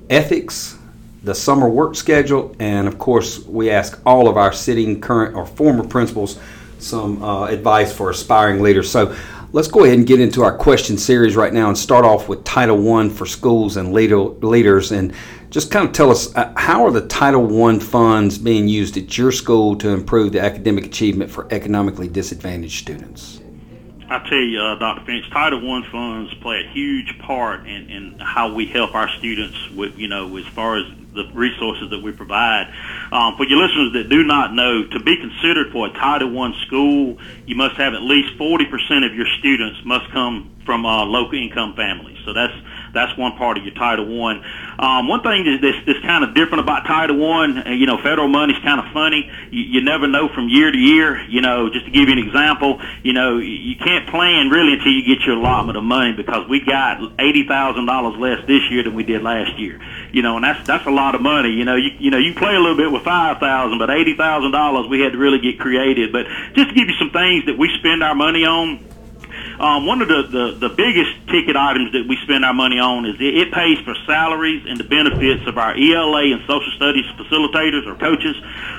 ethics, 0.09 0.77
the 1.23 1.33
summer 1.33 1.69
work 1.69 1.95
schedule, 1.95 2.53
and 2.59 2.85
of 2.85 2.99
course, 2.99 3.39
we 3.45 3.69
ask 3.69 3.97
all 4.06 4.27
of 4.27 4.35
our 4.35 4.51
sitting, 4.51 4.99
current, 4.99 5.38
or 5.38 5.45
former 5.45 5.88
principals 5.88 6.38
some 6.79 7.23
uh, 7.23 7.45
advice 7.45 7.94
for 7.94 8.09
aspiring 8.09 8.61
leaders. 8.61 8.91
So 8.91 9.15
let's 9.53 9.69
go 9.69 9.85
ahead 9.85 9.97
and 9.99 10.06
get 10.06 10.19
into 10.19 10.44
our 10.44 10.57
question 10.57 10.97
series 10.97 11.38
right 11.38 11.53
now 11.53 11.69
and 11.69 11.77
start 11.77 12.03
off 12.03 12.27
with 12.27 12.44
Title 12.44 12.94
I 12.94 13.07
for 13.07 13.25
schools 13.25 13.77
and 13.77 13.94
leader, 13.94 14.17
leaders. 14.17 14.91
And 14.91 15.13
just 15.53 15.69
kind 15.69 15.88
of 15.88 15.94
tell 15.94 16.09
us 16.09 16.35
uh, 16.35 16.51
how 16.57 16.83
are 16.83 16.89
the 16.89 17.05
Title 17.05 17.63
I 17.63 17.77
funds 17.77 18.39
being 18.39 18.67
used 18.67 18.97
at 18.97 19.19
your 19.19 19.31
school 19.31 19.75
to 19.75 19.89
improve 19.89 20.31
the 20.31 20.39
academic 20.39 20.83
achievement 20.83 21.29
for 21.29 21.47
economically 21.53 22.07
disadvantaged 22.07 22.81
students? 22.81 23.39
I 24.09 24.17
tell 24.27 24.39
you, 24.39 24.59
uh, 24.59 24.79
Dr. 24.79 25.05
Finch, 25.05 25.29
Title 25.29 25.59
I 25.59 25.88
funds 25.91 26.33
play 26.41 26.65
a 26.65 26.69
huge 26.71 27.19
part 27.19 27.67
in, 27.67 27.88
in 27.91 28.19
how 28.19 28.51
we 28.51 28.65
help 28.65 28.95
our 28.95 29.07
students 29.19 29.69
with, 29.69 29.95
you 29.95 30.07
know, 30.07 30.35
as 30.38 30.45
far 30.47 30.77
as 30.77 30.85
the 31.13 31.29
resources 31.35 31.91
that 31.91 32.01
we 32.01 32.11
provide. 32.11 32.73
Um, 33.11 33.38
for 33.38 33.45
your 33.45 33.59
listeners 33.59 33.94
that 33.94 34.09
do 34.09 34.23
not 34.23 34.56
know, 34.56 34.88
to 34.88 34.99
be 34.99 35.15
considered 35.17 35.71
for 35.71 35.85
a 35.85 35.94
Title 35.94 36.35
I 36.41 36.65
school, 36.65 37.19
you 37.45 37.56
must 37.56 37.75
have 37.75 37.94
at 37.94 38.01
least 38.01 38.39
40% 38.39 39.06
of 39.06 39.13
your 39.13 39.27
students 39.38 39.81
must 39.85 40.09
come 40.09 40.49
from 40.65 40.83
uh, 40.83 41.06
low 41.06 41.31
income 41.31 41.75
families. 41.75 42.17
So 42.25 42.33
that's 42.33 42.53
that's 42.94 43.18
one 43.18 43.36
part 43.38 43.57
of 43.57 43.66
your 43.66 43.74
Title 43.74 44.06
One. 44.06 44.44
Um, 44.78 45.07
one 45.07 45.22
thing 45.24 45.60
that's, 45.62 45.86
that's 45.86 46.00
kind 46.01 46.24
of 46.24 46.36
different 46.36 46.63
about 46.63 46.86
Title 46.86 47.18
One, 47.18 47.68
uh, 47.68 47.72
you 47.72 47.88
know, 47.88 47.98
federal 47.98 48.28
money's 48.28 48.62
kind 48.63 48.80
of 48.80 48.94
funny. 48.94 49.31
You, 49.50 49.63
you 49.63 49.81
never 49.81 50.07
know 50.07 50.30
from 50.30 50.48
year 50.48 50.72
to 50.72 50.78
year. 50.78 51.22
You 51.28 51.42
know, 51.42 51.69
just 51.69 51.86
to 51.86 51.92
give 51.92 52.07
you 52.07 52.13
an 52.13 52.19
example, 52.19 52.81
you 53.01 53.13
know, 53.13 53.40
you 53.40 53.75
can't 53.75 54.07
plan 54.07 54.50
really 54.50 54.74
until 54.74 54.92
you 54.92 55.04
get 55.04 55.25
your 55.25 55.38
allotment 55.38 55.78
of 55.78 55.84
money 55.84 56.13
because 56.13 56.48
we 56.48 56.63
got 56.63 57.01
eighty 57.19 57.48
thousand 57.48 57.86
dollars 57.86 58.18
less 58.19 58.45
this 58.48 58.62
year 58.69 58.84
than 58.84 58.94
we 58.94 59.04
did 59.04 59.24
last 59.24 59.57
year. 59.57 59.81
You 60.12 60.22
know, 60.22 60.36
and 60.36 60.44
that's 60.44 60.66
that's 60.68 60.86
a 60.86 60.92
lot 60.92 61.16
of 61.16 61.22
money. 61.22 61.50
You 61.50 61.66
know, 61.66 61.75
you 61.75 61.92
you 61.98 62.12
know 62.12 62.19
you 62.19 62.36
play 62.36 62.56
a 62.56 62.60
little 62.60 62.78
bit 62.78 62.92
with 62.92 63.04
five 63.04 63.40
thousand, 63.40 63.80
but 63.80 63.90
eighty 63.90 64.16
thousand 64.16 64.51
dollars 64.51 64.88
we 64.88 65.02
had 65.02 65.14
to 65.14 65.18
really 65.18 65.40
get 65.40 65.59
creative. 65.59 66.12
But 66.12 66.28
just 66.54 66.69
to 66.69 66.76
give 66.76 66.88
you 66.88 66.95
some 67.00 67.09
things 67.09 67.45
that 67.47 67.57
we 67.57 67.69
spend 67.80 68.04
our 68.04 68.14
money 68.14 68.45
on 68.45 68.93
um, 69.60 69.86
one 69.86 70.02
of 70.02 70.07
the, 70.07 70.24
the, 70.24 70.68
the 70.68 70.69
biggest 70.69 71.12
ticket 71.28 71.56
items 71.56 71.92
that 71.94 72.06
we 72.07 72.18
spend 72.24 72.44
our 72.45 72.54
money 72.54 72.80
on 72.80 73.06
is 73.06 73.16
it, 73.16 73.38
it 73.38 73.52
pays 73.54 73.80
for 73.80 73.95
salaries 74.06 74.66
and 74.68 74.80
the 74.80 74.83
benefits 74.83 75.48
of 75.48 75.57
our 75.57 75.76
ELA 75.76 76.33
and 76.33 76.42
social 76.48 76.72
studies 76.76 77.06
facilitators 77.18 77.86
or 77.86 77.95
coaches. 77.95 78.36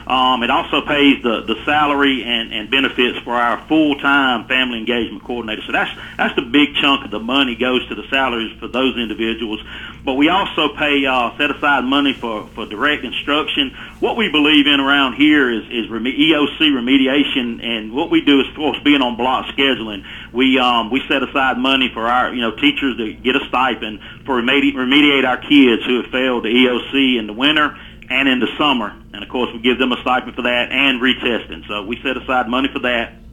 Um, 0.07 0.43
it 0.43 0.51
also 0.51 0.81
pays 0.81 1.23
the, 1.23 1.43
the 1.43 1.57
salary 1.65 2.23
and, 2.25 2.53
and 2.53 2.71
benefits 2.71 3.19
for 3.21 3.35
our 3.35 3.61
full-time 3.67 4.47
family 4.47 4.79
engagement 4.79 5.25
coordinator. 5.25 5.63
So 5.63 5.73
that's, 5.73 5.91
that's 6.17 6.35
the 6.35 6.43
big 6.43 6.75
chunk 6.77 7.05
of 7.05 7.11
the 7.11 7.21
money 7.21 7.55
goes 7.55 7.87
to 7.89 7.95
the 7.95 8.07
salaries 8.11 8.57
for 8.59 8.69
those 8.69 8.97
individuals. 8.97 9.61
But 10.05 10.15
we 10.15 10.29
also 10.29 10.75
pay, 10.77 11.07
uh, 11.07 11.37
set 11.39 11.51
aside 11.51 11.85
money 11.85 12.13
for, 12.13 12.47
for 12.49 12.67
direct 12.67 13.05
instruction. 13.05 13.75
What 14.01 14.19
we 14.19 14.29
believe 14.29 14.67
in 14.67 14.79
around 14.79 15.15
here 15.15 15.51
is, 15.51 15.65
is 15.65 15.87
EOC 15.91 16.61
remediation, 16.61 17.65
and 17.65 17.93
what 17.93 18.11
we 18.11 18.21
do 18.21 18.41
is, 18.41 18.49
of 18.49 18.55
course, 18.55 18.79
being 18.85 19.01
on 19.01 19.17
block 19.17 19.47
scheduling. 19.57 20.05
We 20.31 20.59
um, 20.59 20.91
we 20.91 21.01
set 21.09 21.23
aside 21.23 21.57
money 21.57 21.91
for 21.93 22.07
our 22.07 22.35
you 22.35 22.43
know 22.43 22.55
teachers 22.55 22.99
to 22.99 23.15
get 23.15 23.35
a 23.37 23.47
stipend 23.49 24.01
for 24.27 24.41
remedi- 24.41 24.75
remediate 24.75 25.27
our 25.27 25.39
kids 25.39 25.85
who 25.87 26.03
have 26.03 26.11
failed 26.11 26.45
the 26.45 26.49
EOC 26.49 27.19
in 27.19 27.27
the 27.27 27.33
winter 27.33 27.75
and 28.11 28.29
in 28.29 28.41
the 28.41 28.49
summer. 28.59 28.95
And 29.15 29.23
of 29.23 29.31
course, 29.31 29.51
we 29.55 29.61
give 29.61 29.79
them 29.79 29.93
a 29.93 30.01
stipend 30.03 30.37
for 30.37 30.43
that 30.43 30.71
and 30.71 31.01
retesting. 31.01 31.67
So 31.67 31.85
we 31.85 31.97
set 32.03 32.17
aside 32.17 32.49
money 32.49 32.69
for 32.71 32.81
that 32.81 33.24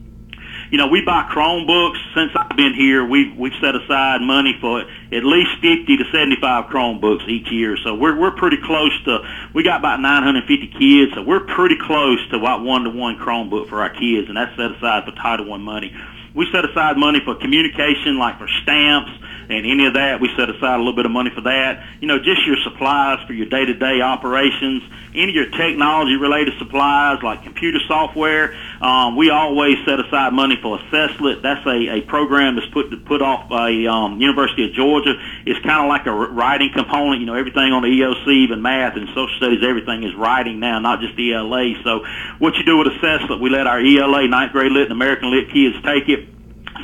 you 0.72 0.78
know, 0.78 0.86
we 0.86 1.02
buy 1.04 1.28
Chromebooks. 1.30 2.00
Since 2.14 2.32
I've 2.34 2.56
been 2.56 2.72
here, 2.72 3.04
we've 3.04 3.36
we've 3.36 3.52
set 3.60 3.76
aside 3.76 4.22
money 4.22 4.56
for 4.58 4.80
at 4.80 5.22
least 5.22 5.50
fifty 5.60 5.98
to 5.98 6.04
seventy-five 6.10 6.72
Chromebooks 6.72 7.28
each 7.28 7.52
year. 7.52 7.76
So 7.84 7.94
we're 7.94 8.18
we're 8.18 8.30
pretty 8.32 8.56
close 8.56 8.96
to. 9.04 9.18
We 9.52 9.64
got 9.64 9.80
about 9.80 10.00
nine 10.00 10.22
hundred 10.22 10.48
fifty 10.48 10.72
kids, 10.72 11.12
so 11.12 11.20
we're 11.20 11.44
pretty 11.44 11.76
close 11.76 12.18
to 12.30 12.38
what 12.38 12.64
one-to-one 12.64 13.18
Chromebook 13.18 13.68
for 13.68 13.82
our 13.82 13.90
kids, 13.90 14.28
and 14.28 14.36
that's 14.36 14.56
set 14.56 14.72
aside 14.72 15.04
for 15.04 15.12
Title 15.12 15.44
One 15.44 15.60
money. 15.60 15.94
We 16.34 16.48
set 16.50 16.64
aside 16.64 16.96
money 16.96 17.20
for 17.22 17.34
communication, 17.34 18.16
like 18.16 18.38
for 18.38 18.48
stamps 18.62 19.12
and 19.52 19.66
any 19.66 19.86
of 19.86 19.94
that. 19.94 20.20
We 20.20 20.28
set 20.36 20.48
aside 20.48 20.76
a 20.76 20.78
little 20.78 20.94
bit 20.96 21.06
of 21.06 21.12
money 21.12 21.30
for 21.30 21.42
that. 21.42 21.84
You 22.00 22.08
know, 22.08 22.18
just 22.18 22.46
your 22.46 22.56
supplies 22.64 23.24
for 23.26 23.32
your 23.32 23.46
day-to-day 23.46 24.00
operations, 24.00 24.82
any 25.14 25.30
of 25.30 25.34
your 25.34 25.50
technology-related 25.50 26.58
supplies 26.58 27.22
like 27.22 27.42
computer 27.42 27.78
software. 27.86 28.56
Um, 28.80 29.16
we 29.16 29.30
always 29.30 29.76
set 29.84 30.00
aside 30.00 30.32
money 30.32 30.58
for 30.60 30.78
Assesslet. 30.78 31.42
That's 31.42 31.64
a, 31.66 31.98
a 31.98 32.00
program 32.02 32.56
that's 32.56 32.68
put 32.68 33.04
put 33.04 33.22
off 33.22 33.48
by 33.48 33.84
um, 33.84 34.20
University 34.20 34.68
of 34.68 34.72
Georgia. 34.72 35.14
It's 35.44 35.60
kind 35.64 35.84
of 35.84 35.88
like 35.88 36.06
a 36.06 36.12
writing 36.12 36.70
component. 36.72 37.20
You 37.20 37.26
know, 37.26 37.34
everything 37.34 37.72
on 37.72 37.82
the 37.82 37.88
EOC, 37.88 38.26
even 38.44 38.62
math 38.62 38.96
and 38.96 39.08
social 39.08 39.36
studies, 39.36 39.62
everything 39.62 40.02
is 40.02 40.14
writing 40.14 40.60
now, 40.60 40.78
not 40.78 41.00
just 41.00 41.18
ELA. 41.18 41.74
So 41.84 42.04
what 42.38 42.54
you 42.56 42.64
do 42.64 42.78
with 42.78 42.88
Assesslet, 42.88 43.40
we 43.40 43.50
let 43.50 43.66
our 43.66 43.80
ELA, 43.80 44.28
ninth 44.28 44.52
grade 44.52 44.72
lit 44.72 44.84
and 44.84 44.92
American 44.92 45.30
lit 45.30 45.52
kids 45.52 45.76
take 45.84 46.08
it 46.08 46.28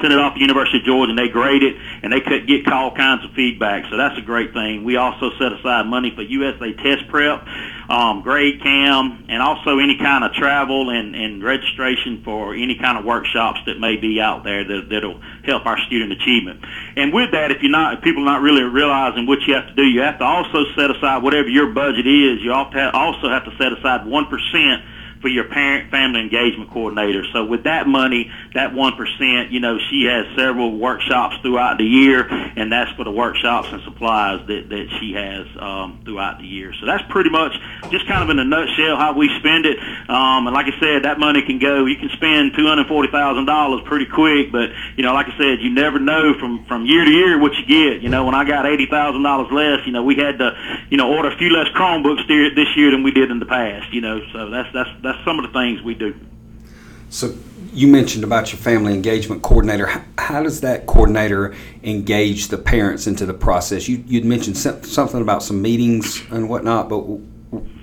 send 0.00 0.12
it 0.12 0.19
off 0.19 0.35
to 0.35 0.40
University 0.40 0.78
of 0.78 0.85
Georgia 0.85 1.11
and 1.11 1.19
they 1.19 1.28
grade 1.28 1.62
it 1.62 1.76
and 2.02 2.12
they 2.12 2.21
could 2.21 2.47
get 2.47 2.67
all 2.73 2.95
kinds 2.95 3.25
of 3.25 3.33
feedback. 3.33 3.90
So 3.90 3.97
that's 3.97 4.19
a 4.19 4.23
great 4.23 4.52
thing. 4.52 4.85
We 4.85 4.97
also 4.97 5.31
set 5.38 5.52
aside 5.52 5.87
money 5.87 6.12
for 6.14 6.23
USA 6.23 6.73
test 6.73 7.09
prep, 7.09 7.47
um, 7.88 8.23
GradeCam, 8.23 9.26
and 9.28 9.43
also 9.43 9.78
any 9.78 9.99
kind 9.99 10.25
of 10.25 10.33
travel 10.33 10.90
and, 10.90 11.14
and 11.14 11.43
registration 11.43 12.23
for 12.25 12.55
any 12.55 12.76
kind 12.76 12.99
of 12.99 13.05
workshops 13.05 13.61
that 13.67 13.78
may 13.81 13.97
be 13.97 14.21
out 14.21 14.45
there 14.45 14.64
that, 14.64 14.88
that'll 14.90 15.21
help 15.45 15.67
our 15.67 15.78
student 15.87 16.12
achievement. 16.12 16.64
And 16.97 17.12
with 17.12 17.33
that, 17.33 17.50
if 17.50 17.62
you're 17.62 17.73
not, 17.73 17.99
if 17.99 18.05
people 18.05 18.23
are 18.23 18.33
not 18.33 18.43
really 18.43 18.62
realizing 18.62 19.26
what 19.26 19.40
you 19.47 19.55
have 19.55 19.67
to 19.67 19.75
do, 19.75 19.85
you 19.85 20.00
have 20.02 20.19
to 20.19 20.25
also 20.25 20.64
set 20.76 20.90
aside 20.90 21.23
whatever 21.23 21.49
your 21.49 21.73
budget 21.73 22.07
is. 22.07 22.43
You 22.43 22.52
also 22.52 23.28
have 23.28 23.45
to 23.45 23.57
set 23.59 23.73
aside 23.73 24.07
1% 24.07 24.85
for 25.20 25.28
your 25.28 25.44
parent 25.44 25.90
family 25.90 26.20
engagement 26.20 26.70
coordinator. 26.70 27.25
So 27.32 27.44
with 27.44 27.64
that 27.64 27.87
money, 27.87 28.30
that 28.54 28.75
one 28.75 28.94
percent, 28.96 29.50
you 29.50 29.60
know, 29.60 29.78
she 29.90 30.04
has 30.04 30.26
several 30.37 30.76
workshops 30.76 31.37
throughout 31.42 31.78
the 31.78 31.84
year, 31.84 32.26
and 32.28 32.70
that's 32.70 32.90
for 32.92 33.04
the 33.04 33.10
workshops 33.10 33.68
and 33.72 33.82
supplies 33.82 34.46
that 34.46 34.68
that 34.68 34.87
she 35.00 35.12
has 35.14 35.46
um, 35.58 36.00
throughout 36.04 36.38
the 36.38 36.46
year. 36.46 36.72
So 36.80 36.87
that's 36.87 37.04
pretty 37.08 37.30
much 37.30 37.52
just 37.90 38.06
kind 38.06 38.22
of 38.22 38.30
in 38.30 38.38
a 38.38 38.44
nutshell 38.44 38.96
how 38.96 39.16
we 39.16 39.30
spend 39.38 39.66
it. 39.66 39.78
Um, 40.08 40.46
and 40.46 40.54
like 40.54 40.66
I 40.66 40.78
said, 40.78 41.04
that 41.04 41.18
money 41.18 41.42
can 41.42 41.58
go. 41.58 41.87
You 41.87 41.96
can 41.96 42.10
spend 42.10 42.52
two 42.54 42.66
hundred 42.66 42.87
forty 42.87 43.10
thousand 43.10 43.46
dollars 43.46 43.80
pretty 43.87 44.06
quick, 44.06 44.52
but 44.52 44.70
you 44.96 45.02
know, 45.02 45.14
like 45.14 45.26
I 45.26 45.37
said, 45.38 45.60
you 45.60 45.70
never 45.70 45.98
know 45.98 46.34
from 46.38 46.64
from 46.66 46.84
year 46.84 47.04
to 47.04 47.10
year 47.10 47.38
what 47.40 47.54
you 47.54 47.64
get. 47.64 48.02
You 48.02 48.08
know, 48.08 48.25
when 48.25 48.34
I 48.34 48.44
got 48.44 48.66
eighty 48.66 48.87
thousand 48.87 49.22
dollars 49.22 49.50
less, 49.50 49.87
you 49.87 49.92
know, 49.92 50.02
we 50.02 50.16
had 50.16 50.38
to, 50.38 50.52
you 50.90 50.96
know, 50.96 51.08
order 51.08 51.30
a 51.30 51.37
few 51.38 51.50
less 51.50 51.68
Chromebooks 51.75 52.26
this 52.28 52.76
year 52.76 52.90
than 52.90 53.02
we 53.02 53.10
did 53.10 53.30
in 53.30 53.38
the 53.38 53.46
past. 53.46 53.92
You 53.92 54.02
know, 54.02 54.20
so 54.32 54.50
that's 54.50 54.68
that's 54.75 54.90
that's 55.02 55.08
some 55.25 55.38
of 55.38 55.47
the 55.47 55.53
things 55.53 55.83
we 55.83 55.95
do. 55.95 56.15
So 57.11 57.35
you 57.73 57.87
mentioned 57.88 58.25
about 58.25 58.53
your 58.53 58.61
family 58.61 58.93
engagement 58.93 59.43
coordinator. 59.43 59.87
How, 60.19 60.43
does 60.43 60.61
that 60.61 60.87
coordinator 60.87 61.55
engage 61.83 62.49
the 62.49 62.59
parents 62.59 63.07
into 63.07 63.25
the 63.25 63.35
process? 63.35 63.88
You 63.88 64.05
you 64.07 64.23
mentioned 64.23 64.57
something 64.59 65.21
about 65.21 65.43
some 65.43 65.62
meetings 65.62 66.23
and 66.31 66.49
whatnot, 66.49 66.88
but 66.88 67.00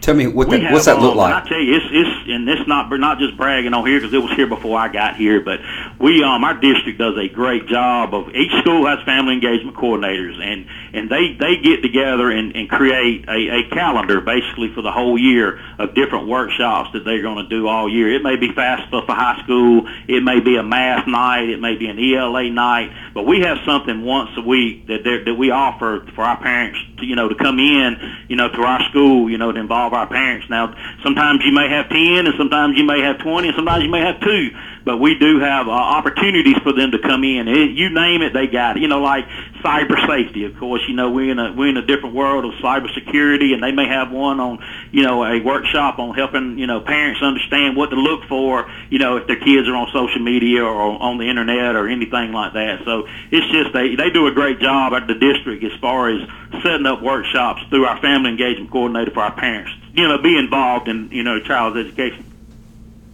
Tell 0.05 0.13
me 0.13 0.27
what 0.27 0.51
that, 0.51 0.71
what's 0.71 0.85
that 0.85 0.99
look 0.99 1.13
um, 1.13 1.17
like? 1.17 1.33
I 1.33 1.49
tell 1.49 1.59
you, 1.59 1.77
it's 1.77 1.85
it's 1.89 2.29
and 2.29 2.47
it's 2.47 2.67
not 2.67 2.93
not 2.93 3.17
just 3.17 3.35
bragging 3.35 3.73
on 3.73 3.87
here 3.87 3.99
because 3.99 4.13
it 4.13 4.21
was 4.21 4.29
here 4.33 4.45
before 4.45 4.77
I 4.77 4.87
got 4.87 5.15
here, 5.15 5.41
but 5.41 5.59
we 5.99 6.21
um 6.21 6.43
our 6.43 6.53
district 6.53 6.99
does 6.99 7.17
a 7.17 7.27
great 7.27 7.65
job 7.65 8.13
of 8.13 8.29
each 8.35 8.51
school 8.61 8.85
has 8.85 9.03
family 9.03 9.33
engagement 9.33 9.75
coordinators 9.75 10.37
and 10.39 10.67
and 10.93 11.09
they 11.09 11.33
they 11.39 11.57
get 11.57 11.81
together 11.81 12.29
and, 12.29 12.55
and 12.55 12.69
create 12.69 13.27
a, 13.27 13.65
a 13.65 13.69
calendar 13.73 14.21
basically 14.21 14.71
for 14.75 14.83
the 14.83 14.91
whole 14.91 15.17
year 15.17 15.59
of 15.79 15.95
different 15.95 16.27
workshops 16.27 16.91
that 16.93 17.03
they're 17.03 17.23
going 17.23 17.43
to 17.43 17.49
do 17.49 17.67
all 17.67 17.89
year. 17.89 18.13
It 18.13 18.21
may 18.21 18.35
be 18.35 18.49
FAFSA 18.49 19.07
for 19.07 19.15
high 19.15 19.41
school, 19.43 19.89
it 20.07 20.21
may 20.21 20.39
be 20.39 20.55
a 20.55 20.63
math 20.63 21.07
night, 21.07 21.49
it 21.49 21.59
may 21.59 21.77
be 21.77 21.87
an 21.87 21.97
ELA 21.97 22.51
night, 22.51 22.91
but 23.15 23.25
we 23.25 23.39
have 23.39 23.57
something 23.65 24.03
once 24.03 24.29
a 24.37 24.41
week 24.41 24.85
that 24.85 25.01
that 25.25 25.33
we 25.33 25.49
offer 25.49 26.05
for 26.13 26.21
our 26.21 26.37
parents 26.37 26.77
to 26.99 27.07
you 27.07 27.15
know 27.15 27.27
to 27.27 27.33
come 27.33 27.57
in 27.57 27.97
you 28.27 28.35
know 28.35 28.49
to 28.49 28.61
our 28.61 28.87
school 28.91 29.31
you 29.31 29.39
know 29.39 29.51
to 29.51 29.59
involve 29.59 29.94
our 29.95 30.07
parents. 30.07 30.49
Now, 30.49 30.75
sometimes 31.03 31.41
you 31.45 31.51
may 31.51 31.69
have 31.69 31.89
10 31.89 32.27
and 32.27 32.35
sometimes 32.37 32.77
you 32.77 32.85
may 32.85 33.01
have 33.01 33.19
20 33.19 33.47
and 33.47 33.55
sometimes 33.55 33.83
you 33.83 33.89
may 33.89 34.01
have 34.01 34.19
two, 34.21 34.49
but 34.83 34.97
we 34.97 35.17
do 35.17 35.39
have 35.39 35.67
uh, 35.67 35.71
opportunities 35.71 36.57
for 36.63 36.73
them 36.73 36.91
to 36.91 36.99
come 36.99 37.23
in. 37.23 37.47
It, 37.47 37.71
you 37.71 37.89
name 37.89 38.21
it, 38.21 38.33
they 38.33 38.47
got 38.47 38.77
it. 38.77 38.81
You 38.81 38.87
know, 38.87 39.01
like 39.01 39.25
cyber 39.65 39.97
safety. 40.07 40.45
Of 40.45 40.57
course, 40.57 40.81
you 40.87 40.95
know, 40.95 41.11
we're 41.11 41.31
in 41.31 41.39
a, 41.39 41.51
we're 41.53 41.69
in 41.69 41.77
a 41.77 41.85
different 41.85 42.13
world 42.13 42.45
of 42.45 42.53
cyber 42.61 42.93
security 42.93 43.53
and 43.53 43.63
they 43.63 43.71
may 43.71 43.87
have 43.87 44.11
one 44.11 44.39
on, 44.39 44.63
you 44.91 45.03
know, 45.03 45.25
a 45.25 45.41
workshop 45.41 45.97
on 45.97 46.13
helping, 46.13 46.59
you 46.59 46.67
know, 46.67 46.81
parents 46.81 47.21
understand 47.23 47.75
what 47.75 47.89
to 47.89 47.95
look 47.95 48.25
for, 48.29 48.69
you 48.89 48.99
know, 48.99 49.17
if 49.17 49.27
their 49.27 49.39
kids 49.39 49.67
are 49.67 49.75
on 49.75 49.87
social 49.91 50.21
media 50.21 50.63
or 50.63 51.01
on 51.01 51.17
the 51.17 51.27
internet 51.27 51.75
or 51.75 51.87
anything 51.87 52.31
like 52.31 52.53
that. 52.53 52.85
So 52.85 53.07
it's 53.31 53.47
just, 53.51 53.73
they, 53.73 53.95
they 53.95 54.11
do 54.11 54.27
a 54.27 54.31
great 54.31 54.59
job 54.59 54.93
at 54.93 55.07
the 55.07 55.15
district 55.15 55.63
as 55.63 55.73
far 55.81 56.09
as 56.09 56.21
setting 56.61 56.85
up 56.85 57.01
workshops 57.01 57.61
through 57.69 57.85
our 57.85 57.99
family 58.01 58.29
engagement 58.29 58.71
coordinator 58.71 59.11
for 59.11 59.21
our 59.21 59.35
parents 59.35 59.71
you 59.95 60.07
know, 60.07 60.21
be 60.21 60.37
involved 60.37 60.87
in, 60.87 61.09
you 61.11 61.23
know, 61.23 61.39
child's 61.39 61.77
education. 61.77 62.31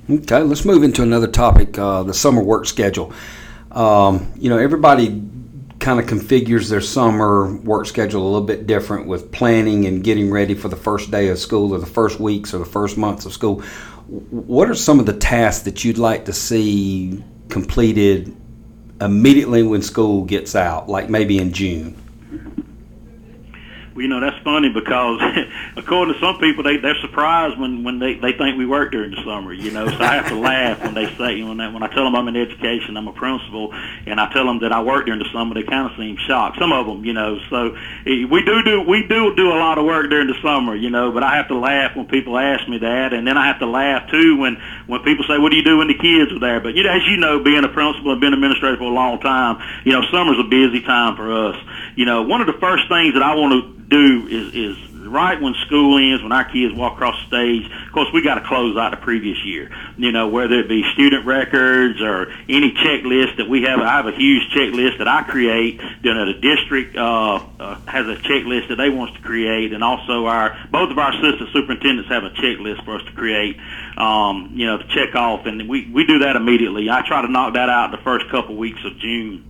Okay, 0.09 0.41
let's 0.41 0.65
move 0.65 0.83
into 0.83 1.03
another 1.03 1.27
topic, 1.27 1.77
uh, 1.77 2.03
the 2.03 2.13
summer 2.13 2.43
work 2.43 2.65
schedule. 2.65 3.13
Um, 3.71 4.31
you 4.35 4.49
know, 4.49 4.57
everybody 4.57 5.23
kind 5.79 5.99
of 5.99 6.05
configures 6.05 6.69
their 6.69 6.81
summer 6.81 7.55
work 7.57 7.85
schedule 7.85 8.21
a 8.21 8.29
little 8.29 8.45
bit 8.45 8.67
different 8.67 9.07
with 9.07 9.31
planning 9.31 9.85
and 9.85 10.03
getting 10.03 10.29
ready 10.29 10.53
for 10.53 10.67
the 10.67 10.75
first 10.75 11.11
day 11.11 11.29
of 11.29 11.39
school 11.39 11.73
or 11.73 11.79
the 11.79 11.85
first 11.85 12.19
weeks 12.19 12.53
or 12.53 12.59
the 12.59 12.65
first 12.65 12.97
months 12.97 13.25
of 13.25 13.33
school. 13.33 13.61
What 14.07 14.69
are 14.69 14.75
some 14.75 14.99
of 14.99 15.05
the 15.05 15.13
tasks 15.13 15.63
that 15.63 15.83
you'd 15.83 15.97
like 15.97 16.25
to 16.25 16.33
see 16.33 17.23
completed 17.49 18.35
immediately 18.99 19.63
when 19.63 19.81
school 19.81 20.23
gets 20.23 20.55
out, 20.55 20.89
like 20.89 21.09
maybe 21.09 21.39
in 21.39 21.53
June? 21.53 21.95
You 23.95 24.07
know 24.07 24.19
that's 24.19 24.37
funny 24.43 24.69
because 24.69 25.21
according 25.75 26.13
to 26.13 26.19
some 26.19 26.37
people 26.39 26.63
they 26.63 26.77
they're 26.77 26.99
surprised 27.01 27.59
when 27.59 27.83
when 27.83 27.99
they 27.99 28.13
they 28.15 28.31
think 28.33 28.57
we 28.57 28.65
work 28.65 28.91
during 28.91 29.11
the 29.11 29.21
summer 29.23 29.51
you 29.53 29.71
know 29.71 29.87
so 29.87 29.97
i 29.99 30.15
have 30.15 30.27
to 30.27 30.35
laugh 30.39 30.81
when 30.83 30.93
they 30.93 31.05
say 31.17 31.41
when 31.43 31.57
they, 31.57 31.67
when 31.67 31.83
i 31.83 31.87
tell 31.87 32.03
them 32.05 32.15
i'm 32.15 32.27
in 32.27 32.35
education 32.35 32.95
i'm 32.95 33.07
a 33.07 33.13
principal 33.13 33.73
and 34.05 34.19
i 34.19 34.31
tell 34.31 34.45
them 34.45 34.59
that 34.59 34.71
i 34.71 34.81
work 34.81 35.05
during 35.05 35.19
the 35.19 35.29
summer 35.33 35.53
they 35.53 35.63
kind 35.63 35.91
of 35.91 35.97
seem 35.97 36.15
shocked 36.27 36.57
some 36.59 36.71
of 36.71 36.85
them 36.85 37.03
you 37.03 37.13
know 37.13 37.37
so 37.49 37.75
eh, 38.05 38.23
we 38.29 38.43
do 38.45 38.63
do 38.63 38.81
we 38.81 39.05
do 39.07 39.35
do 39.35 39.49
a 39.51 39.59
lot 39.59 39.77
of 39.77 39.85
work 39.85 40.09
during 40.09 40.27
the 40.27 40.39
summer 40.41 40.75
you 40.75 40.89
know 40.89 41.11
but 41.11 41.23
i 41.23 41.35
have 41.35 41.47
to 41.47 41.57
laugh 41.57 41.95
when 41.95 42.07
people 42.07 42.37
ask 42.37 42.67
me 42.69 42.77
that 42.77 43.13
and 43.13 43.27
then 43.27 43.37
i 43.37 43.47
have 43.47 43.59
to 43.59 43.67
laugh 43.67 44.09
too 44.09 44.37
when 44.37 44.55
when 44.87 45.01
people 45.03 45.25
say 45.27 45.37
what 45.37 45.51
do 45.51 45.57
you 45.57 45.63
do 45.63 45.77
when 45.77 45.87
the 45.87 45.97
kids 45.97 46.31
are 46.31 46.39
there? 46.39 46.59
But 46.59 46.75
you 46.75 46.83
know 46.83 46.91
as 46.91 47.01
you 47.07 47.17
know 47.17 47.43
being 47.43 47.63
a 47.63 47.69
principal 47.69 48.11
and 48.11 48.21
being 48.21 48.33
an 48.33 48.39
administrator 48.39 48.77
for 48.77 48.83
a 48.83 48.93
long 48.93 49.19
time 49.19 49.61
you 49.83 49.91
know 49.91 50.01
summer's 50.11 50.39
a 50.39 50.47
busy 50.47 50.81
time 50.81 51.15
for 51.15 51.31
us. 51.49 51.55
You 51.95 52.05
know 52.05 52.23
one 52.23 52.41
of 52.41 52.47
the 52.47 52.59
first 52.59 52.87
things 52.87 53.13
that 53.13 53.23
i 53.23 53.35
want 53.35 53.51
to 53.53 53.80
do 53.91 54.27
is, 54.27 54.55
is 54.55 54.91
right 55.07 55.39
when 55.41 55.53
school 55.65 55.97
ends, 55.97 56.23
when 56.23 56.31
our 56.31 56.45
kids 56.45 56.73
walk 56.73 56.93
across 56.93 57.19
the 57.21 57.27
stage, 57.27 57.71
of 57.87 57.91
course, 57.91 58.07
we 58.13 58.21
got 58.21 58.35
to 58.35 58.47
close 58.47 58.77
out 58.77 58.91
the 58.91 58.97
previous 58.97 59.37
year. 59.43 59.69
You 59.97 60.11
know, 60.11 60.29
whether 60.29 60.59
it 60.59 60.69
be 60.69 60.83
student 60.93 61.25
records 61.25 62.01
or 62.01 62.31
any 62.49 62.71
checklist 62.71 63.37
that 63.37 63.49
we 63.49 63.63
have. 63.63 63.79
I 63.79 63.91
have 63.91 64.07
a 64.07 64.15
huge 64.15 64.49
checklist 64.51 64.97
that 64.99 65.07
I 65.07 65.23
create. 65.23 65.79
Then 66.01 66.15
the 66.25 66.39
district 66.41 66.95
uh, 66.95 67.43
uh, 67.59 67.75
has 67.81 68.07
a 68.07 68.15
checklist 68.15 68.69
that 68.69 68.77
they 68.77 68.89
want 68.89 69.15
to 69.15 69.21
create, 69.21 69.73
and 69.73 69.83
also 69.83 70.25
our 70.25 70.57
both 70.71 70.91
of 70.91 70.97
our 70.97 71.11
assistant 71.11 71.49
superintendents 71.53 72.09
have 72.09 72.23
a 72.23 72.31
checklist 72.31 72.83
for 72.85 72.95
us 72.95 73.03
to 73.03 73.11
create. 73.11 73.57
Um, 73.97 74.51
you 74.55 74.65
know, 74.65 74.77
to 74.77 74.87
check 74.87 75.15
off, 75.15 75.45
and 75.45 75.67
we 75.67 75.89
we 75.91 76.05
do 76.05 76.19
that 76.19 76.35
immediately. 76.35 76.89
I 76.89 77.05
try 77.05 77.21
to 77.21 77.27
knock 77.27 77.53
that 77.55 77.69
out 77.69 77.91
the 77.91 78.01
first 78.03 78.29
couple 78.29 78.55
weeks 78.55 78.79
of 78.85 78.97
June. 78.97 79.47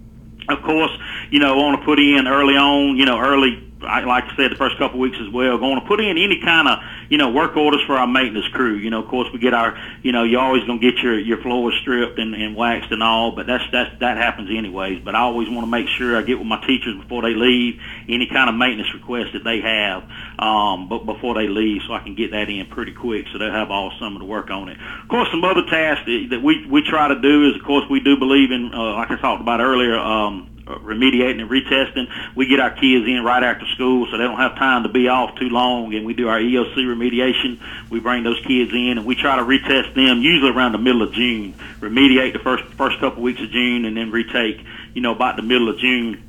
Of 0.49 0.63
course, 0.63 0.91
you 1.29 1.39
know, 1.39 1.55
want 1.55 1.79
to 1.79 1.85
put 1.85 1.99
in 1.99 2.27
early 2.27 2.55
on, 2.55 2.97
you 2.97 3.05
know, 3.05 3.19
early 3.19 3.70
I, 3.83 4.01
like 4.01 4.25
I 4.25 4.35
said, 4.35 4.51
the 4.51 4.55
first 4.55 4.77
couple 4.77 4.95
of 4.95 5.01
weeks 5.01 5.17
as 5.21 5.31
well, 5.33 5.57
going 5.57 5.79
to 5.79 5.87
put 5.87 5.99
in 5.99 6.17
any 6.17 6.41
kind 6.41 6.67
of, 6.67 6.79
you 7.09 7.17
know, 7.17 7.29
work 7.31 7.55
orders 7.57 7.81
for 7.85 7.95
our 7.95 8.07
maintenance 8.07 8.47
crew. 8.49 8.75
You 8.75 8.89
know, 8.89 9.03
of 9.03 9.09
course, 9.09 9.27
we 9.33 9.39
get 9.39 9.53
our, 9.53 9.77
you 10.03 10.11
know, 10.11 10.23
you're 10.23 10.41
always 10.41 10.63
going 10.65 10.79
to 10.79 10.91
get 10.91 11.01
your 11.01 11.19
your 11.19 11.41
floors 11.41 11.77
stripped 11.81 12.19
and, 12.19 12.35
and 12.35 12.55
waxed 12.55 12.91
and 12.91 13.01
all, 13.01 13.31
but 13.35 13.47
that's 13.47 13.63
that's 13.71 13.99
that 13.99 14.17
happens 14.17 14.49
anyways. 14.49 15.03
But 15.03 15.15
I 15.15 15.19
always 15.19 15.49
want 15.49 15.61
to 15.61 15.71
make 15.71 15.87
sure 15.87 16.17
I 16.17 16.21
get 16.21 16.37
with 16.37 16.47
my 16.47 16.65
teachers 16.65 16.95
before 16.99 17.21
they 17.21 17.33
leave 17.33 17.79
any 18.07 18.27
kind 18.27 18.49
of 18.49 18.55
maintenance 18.55 18.93
request 18.93 19.33
that 19.33 19.43
they 19.43 19.61
have, 19.61 20.03
um, 20.39 20.89
but 20.89 21.05
before 21.05 21.35
they 21.35 21.47
leave, 21.47 21.81
so 21.87 21.93
I 21.93 21.99
can 21.99 22.15
get 22.15 22.31
that 22.31 22.49
in 22.49 22.65
pretty 22.67 22.93
quick, 22.93 23.25
so 23.31 23.37
they'll 23.37 23.51
have 23.51 23.71
all 23.71 23.91
summer 23.99 24.19
to 24.19 24.25
work 24.25 24.49
on 24.49 24.69
it. 24.69 24.77
Of 25.01 25.09
course, 25.09 25.29
some 25.31 25.43
other 25.43 25.63
tasks 25.69 26.05
that, 26.05 26.41
we 26.43 26.65
we 26.67 26.81
try 26.83 27.07
to 27.07 27.19
do 27.19 27.49
is, 27.49 27.55
of 27.55 27.63
course, 27.63 27.85
we 27.89 27.99
do 27.99 28.17
believe 28.17 28.51
in, 28.51 28.71
uh, 28.73 28.95
like 28.95 29.11
I 29.11 29.17
talked 29.17 29.41
about 29.41 29.59
earlier. 29.59 29.97
Um, 29.97 30.50
Uh, 30.71 30.79
remediating 30.79 31.41
and 31.41 31.49
retesting. 31.49 32.07
We 32.35 32.47
get 32.47 32.59
our 32.59 32.69
kids 32.69 33.05
in 33.05 33.23
right 33.23 33.43
after 33.43 33.65
school, 33.75 34.07
so 34.09 34.17
they 34.17 34.23
don't 34.23 34.37
have 34.37 34.55
time 34.55 34.83
to 34.83 34.89
be 34.89 35.09
off 35.09 35.35
too 35.35 35.49
long. 35.49 35.93
And 35.93 36.05
we 36.05 36.13
do 36.13 36.29
our 36.29 36.39
EOC 36.39 36.75
remediation. 36.75 37.59
We 37.89 37.99
bring 37.99 38.23
those 38.23 38.39
kids 38.45 38.71
in, 38.71 38.97
and 38.97 39.05
we 39.05 39.15
try 39.15 39.35
to 39.35 39.43
retest 39.43 39.95
them 39.95 40.21
usually 40.21 40.51
around 40.51 40.71
the 40.71 40.77
middle 40.77 41.01
of 41.01 41.13
June. 41.13 41.55
Remediate 41.79 42.33
the 42.33 42.39
first 42.39 42.63
first 42.75 42.99
couple 42.99 43.21
weeks 43.21 43.41
of 43.41 43.49
June, 43.49 43.83
and 43.85 43.97
then 43.97 44.11
retake, 44.11 44.63
you 44.93 45.01
know, 45.01 45.11
about 45.11 45.35
the 45.35 45.41
middle 45.41 45.67
of 45.67 45.77
June. 45.77 46.23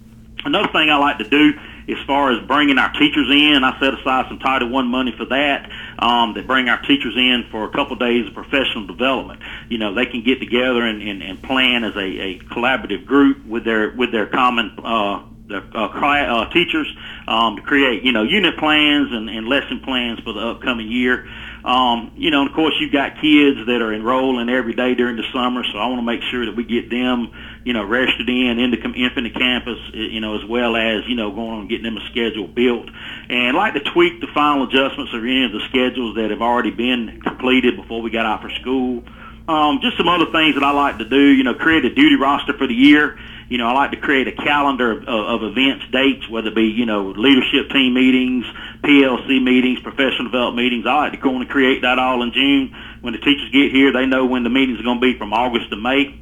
Another 0.45 0.69
thing 0.73 0.91
I 0.91 0.97
like 0.97 1.19
to 1.19 1.29
do 1.29 1.53
as 1.89 1.99
far 2.07 2.33
as 2.33 2.47
bringing 2.47 2.79
our 2.79 2.93
teachers 2.93 3.29
in, 3.31 3.65
I 3.65 3.79
set 3.81 3.95
aside 3.95 4.27
some 4.29 4.39
Title 4.39 4.69
One 4.69 4.87
money 4.87 5.13
for 5.17 5.25
that. 5.27 5.71
Um, 5.99 6.35
that 6.35 6.47
bring 6.47 6.69
our 6.69 6.81
teachers 6.83 7.15
in 7.17 7.47
for 7.51 7.65
a 7.65 7.71
couple 7.71 7.95
of 7.95 8.01
days 8.01 8.27
of 8.27 8.35
professional 8.35 8.87
development. 8.87 9.41
You 9.69 9.79
know, 9.79 9.95
they 9.95 10.07
can 10.07 10.25
get 10.25 10.41
together 10.41 10.83
and, 10.83 11.03
and, 11.03 11.23
and 11.23 11.43
plan 11.43 11.85
as 11.85 11.95
a, 11.95 11.99
a 12.01 12.39
collaborative 12.39 13.07
group 13.07 13.47
with 13.47 13.65
their 13.65 13.91
with 13.91 14.11
their 14.11 14.27
common 14.27 14.79
uh, 14.83 15.23
their 15.49 15.63
uh, 15.75 15.87
uh, 15.87 16.53
teachers 16.53 16.93
um, 17.29 17.57
to 17.57 17.63
create 17.63 18.03
you 18.03 18.13
know 18.13 18.23
unit 18.23 18.57
plans 18.59 19.13
and, 19.13 19.29
and 19.29 19.47
lesson 19.47 19.81
plans 19.81 20.21
for 20.21 20.33
the 20.33 20.41
upcoming 20.41 20.91
year. 20.91 21.29
Um, 21.65 22.13
you 22.17 22.31
know, 22.31 22.41
and 22.43 22.51
of 22.51 22.57
course, 22.57 22.75
you've 22.81 22.93
got 22.93 23.21
kids 23.23 23.67
that 23.67 23.81
are 23.83 23.95
enrolling 23.95 24.49
every 24.49 24.75
day 24.75 24.95
during 24.95 25.17
the 25.17 25.23
summer, 25.33 25.63
so 25.63 25.79
I 25.79 25.87
want 25.87 26.01
to 26.01 26.07
make 26.07 26.23
sure 26.23 26.47
that 26.47 26.57
we 26.57 26.65
get 26.65 26.91
them, 26.91 27.31
you 27.65 27.73
know, 27.73 27.85
rested 27.85 28.29
in 28.29 28.59
into 28.59 28.83
Infinite 28.83 29.35
Campus, 29.35 29.79
you 29.95 30.21
know, 30.21 30.37
as 30.37 30.45
well 30.45 30.75
as, 30.75 31.07
you 31.07 31.15
know, 31.15 31.31
going 31.31 31.51
on 31.51 31.69
getting 31.69 31.85
them 31.85 31.97
a 31.97 32.07
schedule 32.11 32.49
built. 32.49 32.91
And 33.29 33.57
I'd 33.57 33.73
like 33.73 33.75
to 33.75 33.93
tweak 33.93 34.21
the 34.21 34.27
final 34.35 34.67
adjustments 34.67 35.15
of 35.15 35.23
any 35.23 35.45
of 35.45 35.53
the 35.53 35.61
schedules 35.69 36.17
that 36.17 36.31
have 36.31 36.43
already 36.43 36.73
been 36.73 37.21
completed 37.23 37.77
before 37.77 38.03
we 38.03 38.11
got 38.11 38.27
out 38.27 38.43
for 38.43 38.51
school. 38.61 39.05
Um, 39.47 39.81
just 39.83 39.97
some 39.97 40.09
other 40.09 40.27
things 40.33 40.55
that 40.55 40.65
I 40.65 40.73
like 40.73 40.99
to 40.99 41.05
do. 41.05 41.21
You 41.21 41.45
know, 41.45 41.55
create 41.55 41.85
a 41.85 41.95
duty 41.95 42.17
roster 42.17 42.55
for 42.59 42.67
the 42.67 42.75
year. 42.75 43.19
You 43.53 43.59
know, 43.59 43.67
I 43.67 43.75
like 43.75 43.91
to 43.91 43.99
create 43.99 44.29
a 44.29 44.33
calendar 44.33 45.03
of, 45.03 45.05
of 45.05 45.43
events, 45.43 45.85
dates, 45.93 46.27
whether 46.27 46.49
it 46.49 46.55
be 46.55 46.73
you 46.73 46.87
know 46.87 47.13
leadership 47.13 47.69
team 47.69 47.93
meetings, 47.93 48.47
PLC 48.81 49.45
meetings, 49.45 49.79
professional 49.81 50.25
development 50.25 50.57
meetings. 50.57 50.87
I 50.87 50.97
like 50.97 51.13
to 51.13 51.19
go 51.19 51.37
and 51.37 51.47
create 51.47 51.83
that 51.83 51.99
all 51.99 52.23
in 52.23 52.33
June. 52.33 52.75
When 53.03 53.13
the 53.13 53.19
teachers 53.21 53.51
get 53.53 53.71
here, 53.71 53.93
they 53.93 54.07
know 54.07 54.25
when 54.25 54.43
the 54.43 54.49
meetings 54.49 54.81
are 54.81 54.85
going 54.85 55.03
to 55.03 55.05
be 55.05 55.19
from 55.19 55.35
August 55.35 55.69
to 55.69 55.77
May. 55.77 56.19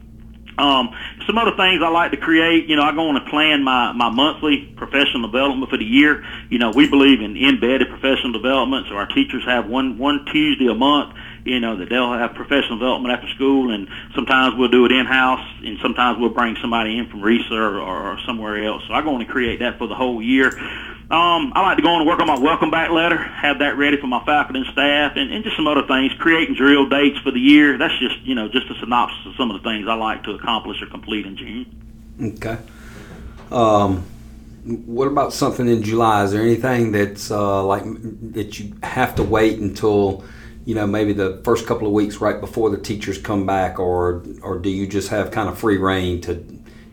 Um, 0.58 0.90
some 1.24 1.38
other 1.38 1.54
things 1.56 1.80
I 1.84 1.88
like 1.88 2.10
to 2.10 2.16
create, 2.16 2.66
you 2.66 2.74
know, 2.74 2.82
I 2.82 2.92
go 2.92 3.08
on 3.08 3.16
and 3.16 3.24
plan 3.26 3.62
my, 3.62 3.92
my 3.92 4.10
monthly 4.10 4.66
professional 4.76 5.22
development 5.22 5.70
for 5.70 5.78
the 5.78 5.84
year. 5.84 6.26
You 6.50 6.58
know, 6.58 6.72
we 6.74 6.90
believe 6.90 7.22
in 7.22 7.36
embedded 7.36 7.88
professional 7.88 8.32
development, 8.32 8.88
so 8.88 8.96
our 8.96 9.06
teachers 9.06 9.44
have 9.46 9.70
one, 9.70 9.98
one 9.98 10.26
Tuesday 10.32 10.66
a 10.66 10.74
month, 10.74 11.14
you 11.44 11.60
know, 11.60 11.76
that 11.76 11.88
they'll 11.88 12.12
have 12.12 12.34
professional 12.34 12.78
development 12.78 13.14
after 13.14 13.28
school, 13.34 13.70
and 13.72 13.88
sometimes 14.14 14.54
we'll 14.56 14.68
do 14.70 14.84
it 14.86 14.92
in-house, 14.92 15.46
and 15.64 15.78
sometimes 15.80 16.18
we'll 16.18 16.30
bring 16.30 16.56
somebody 16.60 16.98
in 16.98 17.08
from 17.08 17.22
RESA 17.22 17.52
or, 17.52 17.80
or 17.80 18.18
somewhere 18.26 18.62
else. 18.64 18.82
So 18.86 18.94
I 18.94 19.02
go 19.02 19.14
on 19.14 19.20
and 19.20 19.30
create 19.30 19.60
that 19.60 19.78
for 19.78 19.86
the 19.86 19.94
whole 19.94 20.22
year. 20.22 20.48
Um, 21.10 21.52
I 21.56 21.62
like 21.62 21.76
to 21.76 21.82
go 21.82 21.88
on 21.88 22.02
and 22.02 22.06
work 22.06 22.20
on 22.20 22.28
my 22.28 22.38
welcome 22.38 22.70
back 22.70 22.90
letter, 22.92 23.16
have 23.16 23.58
that 23.58 23.76
ready 23.76 23.96
for 23.96 24.06
my 24.06 24.24
faculty 24.24 24.60
and 24.60 24.68
staff, 24.72 25.16
and, 25.16 25.32
and 25.32 25.42
just 25.42 25.56
some 25.56 25.66
other 25.66 25.84
things, 25.84 26.12
creating 26.20 26.54
drill 26.54 26.88
dates 26.88 27.18
for 27.18 27.32
the 27.32 27.40
year. 27.40 27.76
That's 27.78 27.98
just, 27.98 28.20
you 28.20 28.36
know, 28.36 28.48
just 28.48 28.70
a 28.70 28.74
synopsis 28.78 29.26
of 29.26 29.34
some 29.36 29.50
of 29.50 29.60
the 29.60 29.68
things 29.68 29.88
I 29.88 29.94
like 29.94 30.22
to 30.24 30.32
accomplish 30.32 30.80
or 30.80 30.86
complete 30.86 31.26
in 31.26 31.36
June. 31.36 32.36
Okay. 32.36 32.58
Um, 33.50 34.04
what 34.86 35.08
about 35.08 35.32
something 35.32 35.66
in 35.66 35.82
July? 35.82 36.22
Is 36.22 36.30
there 36.30 36.42
anything 36.42 36.92
that's 36.92 37.32
uh, 37.32 37.64
like 37.64 37.82
that 38.34 38.60
you 38.60 38.76
have 38.84 39.16
to 39.16 39.24
wait 39.24 39.58
until, 39.58 40.22
you 40.64 40.74
know, 40.74 40.86
maybe 40.86 41.12
the 41.12 41.40
first 41.44 41.66
couple 41.66 41.86
of 41.86 41.92
weeks 41.92 42.20
right 42.20 42.40
before 42.40 42.70
the 42.70 42.78
teachers 42.78 43.18
come 43.18 43.46
back, 43.46 43.78
or 43.78 44.22
or 44.42 44.58
do 44.58 44.70
you 44.70 44.86
just 44.86 45.08
have 45.08 45.30
kind 45.30 45.48
of 45.48 45.58
free 45.58 45.78
reign 45.78 46.20
to 46.22 46.34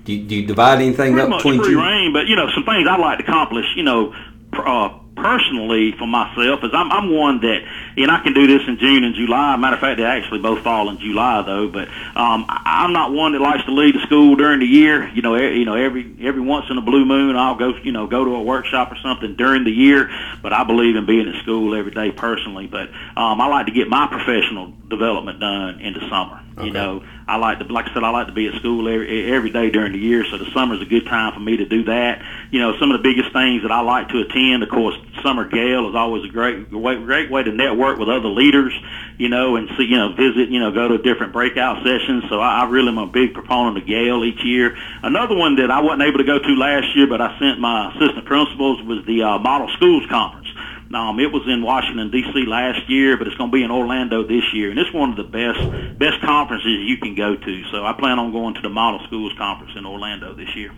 do 0.08 0.14
you, 0.14 0.24
do 0.26 0.36
you 0.36 0.48
divide 0.48 0.80
anything 0.80 1.14
Pretty 1.14 1.24
up 1.24 1.30
much 1.30 1.44
between 1.44 1.62
free 1.62 1.72
you? 1.72 1.82
reign, 1.82 2.14
but 2.14 2.28
you 2.28 2.36
know, 2.38 2.50
some 2.56 2.64
things 2.64 2.88
I'd 2.90 3.00
like 3.00 3.20
to 3.20 3.26
accomplish, 3.26 3.66
you 3.76 3.84
know, 3.84 4.16
uh, 4.54 4.98
personally 5.18 5.92
for 6.00 6.08
myself 6.08 6.64
is 6.64 6.72
I'm, 6.74 6.90
I'm 6.92 7.12
one 7.14 7.42
that, 7.42 7.60
and 7.98 8.12
I 8.12 8.22
can 8.22 8.34
do 8.34 8.46
this 8.46 8.62
in 8.68 8.78
June 8.78 9.04
and 9.04 9.16
July. 9.16 9.56
Matter 9.58 9.76
of 9.76 9.80
fact, 9.80 9.98
they 9.98 10.06
actually 10.06 10.40
both 10.40 10.64
fall 10.64 10.90
in 10.90 11.00
July 11.00 11.42
though. 11.42 11.68
But 11.68 11.88
um, 12.16 12.46
I'm 12.48 12.94
not 12.94 13.12
one 13.12 13.32
that 13.32 13.42
likes 13.42 13.66
to 13.66 13.72
leave 13.72 13.96
the 13.96 14.02
school 14.02 14.36
during 14.36 14.60
the 14.60 14.68
year. 14.68 15.08
You 15.10 15.22
know, 15.24 15.36
e- 15.36 15.58
you 15.58 15.66
know, 15.66 15.74
every 15.74 16.16
every 16.22 16.42
once 16.42 16.68
in 16.70 16.78
a 16.78 16.82
blue 16.82 17.06
moon, 17.06 17.36
I'll 17.36 17.56
go, 17.56 17.76
you 17.78 17.92
know, 17.92 18.06
go 18.06 18.24
to 18.24 18.36
a 18.36 18.42
workshop 18.42 18.92
or 18.92 18.98
something 18.98 19.36
during 19.36 19.64
the 19.64 19.72
year. 19.72 20.10
But 20.42 20.54
I 20.54 20.64
believe 20.64 20.96
in 20.96 21.06
being 21.06 21.28
at 21.28 21.42
school 21.42 21.76
every 21.76 21.92
day 21.92 22.12
personally. 22.12 22.68
But 22.68 22.90
um, 23.18 23.42
I 23.42 23.48
like 23.48 23.66
to 23.66 23.72
get 23.72 23.90
my 23.90 24.08
professional 24.08 24.74
development 24.88 25.40
done 25.40 25.80
in 25.82 25.94
the 25.94 26.02
summer. 26.02 26.42
Okay. 26.58 26.68
You 26.68 26.74
know, 26.74 27.04
I 27.28 27.36
like 27.36 27.60
to, 27.60 27.66
like 27.66 27.90
I 27.90 27.94
said, 27.94 28.04
I 28.04 28.10
like 28.10 28.28
to 28.28 28.34
be 28.34 28.48
at 28.48 28.56
school 28.56 28.88
every 28.88 29.34
every 29.34 29.50
day 29.50 29.70
during 29.70 29.92
the 29.92 30.00
year. 30.00 30.24
So 30.32 30.38
the 30.38 30.50
summer 30.52 30.76
is 30.76 30.82
a 30.82 30.86
good 30.86 31.06
time 31.06 31.34
for 31.34 31.42
me 31.42 31.58
to 31.58 31.66
do 31.66 31.84
that. 31.86 32.24
You 32.52 32.60
know, 32.60 32.80
some 32.80 32.90
of 32.92 33.02
the 33.02 33.04
biggest 33.04 33.34
things 33.34 33.64
that 33.64 33.72
I 33.72 33.82
like 33.82 34.10
to 34.10 34.20
attend, 34.22 34.64
of 34.64 34.70
course, 34.70 34.96
summer 35.22 35.48
GAEL 35.48 35.90
is 35.90 35.96
always 35.96 36.24
a 36.24 36.30
great 36.30 36.70
great 36.70 37.30
way 37.30 37.44
to 37.44 37.52
network 37.52 38.00
with 38.00 38.08
other 38.08 38.30
leaders. 38.30 38.74
You 39.18 39.28
know, 39.28 39.58
and 39.58 39.68
see, 39.78 39.84
you 39.84 39.98
know, 39.98 40.14
visit, 40.14 40.50
you 40.50 40.60
know, 40.60 40.72
go 40.72 40.88
to 40.88 40.98
different 41.00 41.34
breakout 41.34 41.84
sessions. 41.84 42.24
So 42.30 42.40
I, 42.40 42.62
I 42.62 42.70
really 42.70 42.90
am 42.90 42.98
a 42.98 43.08
big 43.08 43.34
proponent 43.34 43.78
of 43.78 43.84
GAEL 43.84 44.24
each 44.24 44.44
year. 44.46 44.78
Another 45.04 45.36
one 45.36 45.56
that 45.58 45.70
I 45.70 45.82
wasn't 45.82 46.04
able 46.04 46.20
to 46.20 46.24
go 46.24 46.40
to 46.40 46.56
last 46.56 46.96
year, 46.96 47.08
but 47.08 47.20
I 47.20 47.38
sent 47.40 47.60
my 47.60 47.92
assistant 47.92 48.26
principals 48.26 48.82
was 48.84 49.06
the 49.06 49.24
uh, 49.24 49.40
Model 49.40 49.68
Schools 49.76 50.06
Conference. 50.10 50.47
Um, 50.94 51.20
it 51.20 51.32
was 51.34 51.44
in 51.48 51.64
Washington 51.64 52.12
D.C. 52.12 52.46
last 52.46 52.90
year, 52.90 53.18
but 53.18 53.28
it's 53.28 53.36
going 53.36 53.52
to 53.52 53.54
be 53.54 53.64
in 53.64 53.72
Orlando 53.72 54.26
this 54.26 54.44
year, 54.54 54.70
and 54.70 54.80
it's 54.80 54.94
one 54.94 55.10
of 55.12 55.18
the 55.18 55.24
best 55.24 56.00
best 56.00 56.22
conferences 56.22 56.88
you 56.88 56.98
can 56.98 57.14
go 57.14 57.36
to. 57.36 57.64
So 57.72 57.86
I 57.86 57.94
plan 57.94 58.20
on 58.20 58.32
going 58.32 58.54
to 58.54 58.62
the 58.62 58.70
Model 58.70 59.06
Schools 59.06 59.34
Conference 59.38 59.74
in 59.76 59.86
Orlando 59.86 60.34
this 60.34 60.56
year. 60.56 60.72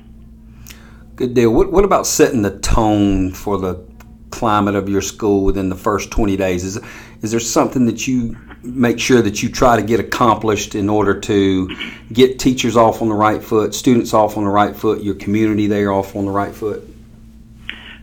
Good 1.16 1.36
deal. 1.36 1.54
What, 1.54 1.72
what 1.72 1.86
about 1.86 2.08
setting 2.08 2.42
the 2.42 2.58
tone 2.60 3.32
for 3.32 3.58
the 3.58 3.86
climate 4.32 4.76
of 4.76 4.90
your 4.90 5.02
school 5.02 5.44
within 5.44 5.70
the 5.70 5.76
first 5.76 6.10
20 6.12 6.38
days? 6.38 6.64
Is, 6.64 6.80
is 7.22 7.32
there 7.32 7.40
something 7.40 7.86
that 7.86 8.08
you 8.08 8.38
make 8.64 9.00
sure 9.00 9.22
that 9.22 9.44
you 9.44 9.50
try 9.50 9.76
to 9.76 9.84
get 9.84 10.00
accomplished 10.00 10.76
in 10.76 10.90
order 10.90 11.20
to 11.20 11.76
get 12.12 12.40
teachers 12.40 12.76
off 12.76 13.02
on 13.02 13.10
the 13.10 13.16
right 13.16 13.44
foot, 13.44 13.76
students 13.76 14.14
off 14.14 14.38
on 14.38 14.44
the 14.44 14.50
right 14.50 14.76
foot, 14.76 15.04
your 15.04 15.16
community 15.16 15.68
there 15.68 15.92
off 15.92 16.16
on 16.16 16.26
the 16.26 16.32
right 16.32 16.56
foot? 16.56 16.84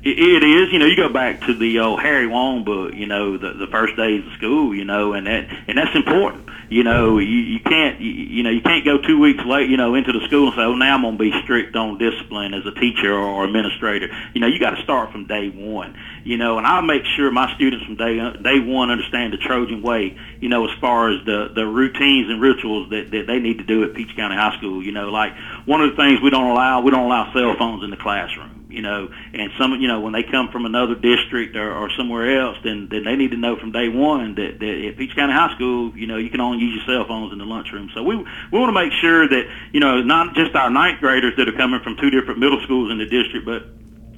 It, 0.09 0.45
is, 0.45 0.73
you 0.73 0.79
know, 0.79 0.87
you 0.87 0.95
go 0.95 1.09
back 1.09 1.41
to 1.47 1.55
the 1.55 1.81
old 1.81 2.01
Harry 2.01 2.29
Wong 2.29 2.63
book, 2.63 2.95
you 2.95 3.07
know, 3.07 3.37
the 3.37 3.55
the 3.55 3.67
first 3.67 3.97
days 3.97 4.25
of 4.25 4.33
school, 4.35 4.73
you 4.73 4.85
know, 4.85 5.15
and 5.15 5.27
that 5.27 5.51
and 5.67 5.77
that's 5.77 5.97
important. 5.97 6.49
You 6.69 6.85
know, 6.85 7.19
you, 7.19 7.39
you 7.39 7.61
can't, 7.61 8.01
you, 8.01 8.11
you 8.11 8.43
know, 8.43 8.51
you 8.51 8.61
can't 8.61 8.85
go 8.85 8.99
two 8.99 9.21
weeks 9.21 9.45
late, 9.45 9.69
you 9.71 9.77
know, 9.77 9.95
into 9.95 10.13
the 10.13 10.25
school 10.27 10.47
and 10.49 10.55
say, 10.55 10.63
oh, 10.63 10.75
now 10.75 10.97
I'm 10.97 11.03
to 11.03 11.19
be 11.19 11.33
strict 11.43 11.77
on 11.77 11.99
discipline 11.99 12.55
as 12.55 12.67
a 12.67 12.73
teacher 12.73 13.13
or 13.13 13.45
administrator. 13.45 14.09
You 14.35 14.41
know, 14.41 14.49
you 14.49 14.59
got 14.59 14.77
to 14.77 14.83
start 14.83 15.11
from 15.11 15.27
day 15.27 15.49
one. 15.49 15.97
You 16.25 16.37
know, 16.37 16.59
and 16.59 16.67
I 16.67 16.81
make 16.83 17.03
sure 17.17 17.31
my 17.33 17.53
students 17.57 17.85
from 17.87 17.97
day 17.97 18.19
day 18.43 18.61
one 18.61 18.91
understand 18.91 19.33
the 19.33 19.39
Trojan 19.39 19.83
way. 19.83 20.17
You 20.41 20.49
know, 20.49 20.69
as 20.69 20.79
far 20.81 21.11
as 21.11 21.25
the 21.25 21.51
the 21.53 21.67
routines 21.67 22.31
and 22.31 22.41
rituals 22.41 22.91
that 22.91 23.11
that 23.11 23.27
they 23.27 23.41
need 23.41 23.59
to 23.59 23.65
do 23.65 23.83
at 23.83 23.95
Peach 23.95 24.15
County 24.15 24.37
High 24.37 24.57
School. 24.59 24.85
You 24.85 24.93
know, 24.93 25.11
like 25.11 25.35
one 25.65 25.83
of 25.83 25.91
the 25.91 25.97
things 25.97 26.21
we 26.21 26.31
don't 26.31 26.49
allow, 26.49 26.81
we 26.83 26.93
don't 26.93 27.07
allow 27.07 27.33
cell 27.33 27.57
phones 27.59 27.83
in 27.83 27.91
the 27.91 27.97
classroom 27.97 28.56
you 28.69 28.83
know, 28.83 29.09
and 29.33 29.51
some, 29.59 29.73
you 29.81 29.87
know, 29.87 30.01
when 30.01 30.13
they 30.13 30.25
come 30.25 30.49
from 30.51 30.67
another 30.67 30.95
district 30.95 31.55
or, 31.57 31.73
or 31.73 31.91
somewhere 31.97 32.41
else, 32.41 32.57
then, 32.65 32.89
then 32.91 33.05
they 33.05 33.15
need 33.15 33.31
to 33.31 33.37
know 33.37 33.57
from 33.57 33.71
day 33.71 33.89
one 33.89 34.35
that, 34.35 34.59
that 34.59 34.89
at 34.89 34.97
Peach 34.97 35.15
County 35.15 35.33
High 35.33 35.55
School, 35.55 35.97
you 35.97 36.07
know, 36.07 36.17
you 36.17 36.31
can 36.31 36.41
only 36.41 36.59
use 36.59 36.75
your 36.75 36.99
cell 36.99 37.07
phones 37.07 37.33
in 37.33 37.39
the 37.39 37.45
lunchroom. 37.45 37.91
So 37.95 38.03
we, 38.03 38.17
we 38.17 38.59
want 38.59 38.69
to 38.69 38.73
make 38.73 38.93
sure 39.01 39.29
that, 39.29 39.45
you 39.73 39.81
know, 39.81 40.03
not 40.03 40.35
just 40.35 40.55
our 40.55 40.71
ninth 40.71 41.01
graders 41.01 41.35
that 41.37 41.49
are 41.49 41.57
coming 41.57 41.81
from 41.83 41.97
two 41.97 42.11
different 42.11 42.41
middle 42.41 42.61
schools 42.65 42.91
in 42.91 42.99
the 42.99 43.07
district, 43.07 43.47
but, 43.47 43.67